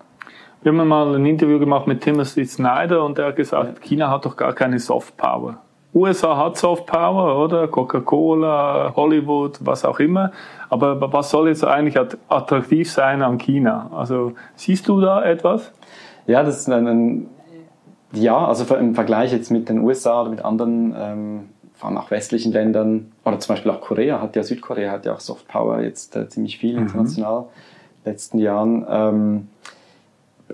Wir 0.63 0.73
haben 0.73 0.89
mal 0.89 1.15
ein 1.15 1.25
Interview 1.25 1.59
gemacht 1.59 1.87
mit 1.87 2.03
Timothy 2.03 2.45
Snyder 2.45 3.05
und 3.05 3.19
er 3.19 3.29
hat 3.29 3.37
gesagt, 3.37 3.79
ja. 3.79 3.81
China 3.81 4.11
hat 4.11 4.27
doch 4.27 4.37
gar 4.37 4.53
keine 4.53 4.79
Soft 4.79 5.17
Power. 5.17 5.59
USA 5.95 6.37
hat 6.37 6.57
Soft 6.57 6.87
Power, 6.87 7.43
oder? 7.45 7.67
Coca-Cola, 7.67 8.93
Hollywood, 8.95 9.59
was 9.63 9.85
auch 9.85 9.99
immer. 9.99 10.31
Aber 10.69 11.13
was 11.13 11.31
soll 11.31 11.49
jetzt 11.49 11.65
eigentlich 11.65 11.99
attraktiv 12.29 12.91
sein 12.91 13.23
an 13.23 13.39
China? 13.39 13.91
Also 13.93 14.35
siehst 14.55 14.87
du 14.87 15.01
da 15.01 15.25
etwas? 15.25 15.73
Ja, 16.27 16.43
das 16.43 16.61
ist 16.61 16.69
ein, 16.69 16.87
ein 16.87 17.27
ja, 18.13 18.47
also 18.47 18.73
im 18.75 18.95
Vergleich 18.95 19.33
jetzt 19.33 19.51
mit 19.51 19.69
den 19.69 19.81
USA 19.81 20.21
oder 20.21 20.31
mit 20.31 20.45
anderen, 20.45 20.95
ähm, 20.97 21.41
vor 21.75 21.89
allem 21.89 21.99
auch 21.99 22.11
westlichen 22.11 22.53
Ländern, 22.53 23.13
oder 23.25 23.39
zum 23.41 23.55
Beispiel 23.55 23.73
auch 23.73 23.81
Korea 23.81 24.21
hat 24.21 24.37
ja, 24.37 24.43
Südkorea 24.43 24.93
hat 24.93 25.07
ja 25.07 25.15
auch 25.15 25.21
Soft 25.21 25.49
Power 25.49 25.81
jetzt 25.81 26.15
äh, 26.17 26.29
ziemlich 26.29 26.59
viel 26.59 26.77
mhm. 26.77 26.83
international 26.83 27.41
in 27.41 27.45
den 27.45 27.51
letzten 28.05 28.39
Jahren. 28.39 28.87
Ähm, 28.89 29.49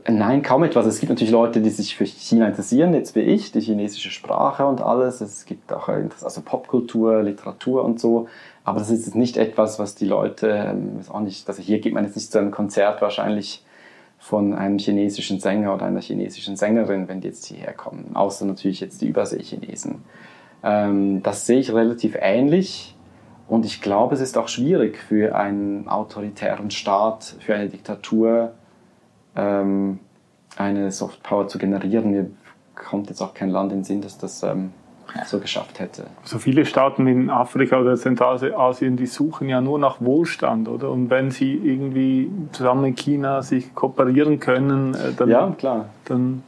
Nein, 0.09 0.43
kaum 0.43 0.63
etwas. 0.63 0.87
Es 0.87 1.01
gibt 1.01 1.11
natürlich 1.11 1.33
Leute, 1.33 1.61
die 1.61 1.71
sich 1.71 1.97
für 1.97 2.05
China 2.05 2.47
interessieren, 2.47 2.95
jetzt 2.95 3.15
wie 3.15 3.21
ich, 3.21 3.53
die 3.53 3.61
chinesische 3.61 4.11
Sprache 4.11 4.67
und 4.67 4.81
alles. 4.81 5.21
Es 5.21 5.47
gibt 5.47 5.73
auch 5.73 5.89
also 5.89 6.41
Popkultur, 6.43 7.23
Literatur 7.23 7.85
und 7.85 7.99
so. 7.99 8.29
Aber 8.65 8.79
das 8.79 8.91
ist 8.91 9.07
jetzt 9.07 9.15
nicht 9.15 9.37
etwas, 9.37 9.79
was 9.79 9.95
die 9.95 10.05
Leute, 10.05 10.49
ähm, 10.49 11.01
auch 11.09 11.21
nicht, 11.21 11.49
also 11.49 11.63
hier 11.63 11.81
geht 11.81 11.95
man 11.95 12.05
jetzt 12.05 12.17
nicht 12.17 12.31
zu 12.31 12.39
einem 12.39 12.51
Konzert 12.51 13.01
wahrscheinlich 13.01 13.65
von 14.19 14.55
einem 14.55 14.79
chinesischen 14.79 15.41
Sänger 15.41 15.75
oder 15.75 15.87
einer 15.87 16.01
chinesischen 16.01 16.57
Sängerin, 16.57 17.09
wenn 17.09 17.21
die 17.21 17.29
jetzt 17.29 17.47
hierher 17.47 17.73
kommen. 17.73 18.11
Außer 18.15 18.45
natürlich 18.45 18.81
jetzt 18.81 19.01
die 19.03 19.09
Überseechinesen. 19.09 20.03
Ähm, 20.63 21.23
das 21.23 21.47
sehe 21.47 21.61
ich 21.61 21.73
relativ 21.73 22.17
ähnlich. 22.21 22.96
Und 23.49 23.65
ich 23.65 23.81
glaube, 23.81 24.15
es 24.15 24.21
ist 24.21 24.37
auch 24.37 24.49
schwierig 24.49 24.99
für 24.99 25.37
einen 25.37 25.89
autoritären 25.89 26.71
Staat, 26.71 27.37
für 27.41 27.55
eine 27.55 27.69
Diktatur, 27.69 28.53
ähm, 29.37 30.01
eine 30.57 30.91
Softpower 30.91 31.47
zu 31.47 31.59
generieren. 31.59 32.11
Mir 32.11 32.31
kommt 32.75 33.09
jetzt 33.09 33.23
auch 33.23 33.35
kein 33.35 33.51
Land 33.51 33.73
in 33.73 33.79
den 33.79 33.85
Sinn, 33.85 34.01
das 34.01 34.19
das 34.19 34.43
ähm, 34.43 34.73
so 35.27 35.39
geschafft 35.39 35.79
hätte. 35.79 36.07
So 36.25 36.39
viele 36.39 36.67
Staaten 36.67 37.07
in 37.07 37.31
Afrika 37.31 37.79
oder 37.81 37.97
Zentralasien, 37.97 38.97
die 38.97 39.07
suchen 39.07 39.49
ja 39.49 39.61
nur 39.61 39.79
nach 39.79 40.01
Wohlstand, 40.01 40.69
oder? 40.69 40.91
Und 40.91 41.11
wenn 41.11 41.31
sie 41.31 41.55
irgendwie 41.55 42.31
zusammen 42.53 42.85
in 42.87 42.97
China 42.97 43.43
sich 43.43 43.75
kooperieren 43.75 44.41
können, 44.41 44.95
äh, 44.95 45.13
dann, 45.17 45.29
ja, 45.31 45.55
klar. 45.57 45.87
dann 46.07 46.43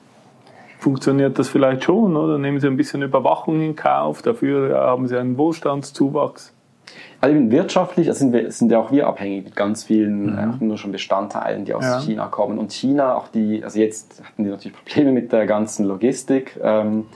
funktioniert 0.78 1.38
das 1.38 1.48
vielleicht 1.48 1.84
schon, 1.84 2.16
oder? 2.16 2.38
Nehmen 2.38 2.61
sie 2.61 2.66
ein 2.66 2.76
bisschen 2.76 3.02
Überwachung 3.02 3.61
in 3.61 3.76
Kauf, 3.76 4.22
dafür 4.22 4.78
haben 4.78 5.06
sie 5.06 5.16
einen 5.16 5.38
Wohlstandszuwachs. 5.38 6.52
Also 7.20 7.51
wirtschaftlich 7.51 8.12
sind, 8.12 8.33
wir, 8.33 8.51
sind 8.53 8.70
ja 8.70 8.79
auch 8.79 8.92
wir 8.92 9.07
abhängig 9.09 9.44
mit 9.44 9.57
ganz 9.57 9.85
vielen 9.85 10.33
mhm. 10.33 10.59
äh, 10.61 10.64
nur 10.64 10.79
schon 10.79 10.92
Bestandteilen, 10.92 11.64
die 11.64 11.74
aus 11.74 11.85
ja. 11.85 12.01
China 12.01 12.27
kommen. 12.27 12.59
Und 12.59 12.72
China, 12.72 13.16
auch 13.16 13.29
die, 13.29 13.64
also 13.64 13.79
jetzt 13.79 14.22
hatten 14.22 14.44
die 14.44 14.51
natürlich 14.51 14.77
Probleme 14.77 15.12
mit 15.12 15.33
der 15.33 15.46
ganzen 15.46 15.85
Logistik 15.85 16.59
ähm, 16.62 17.07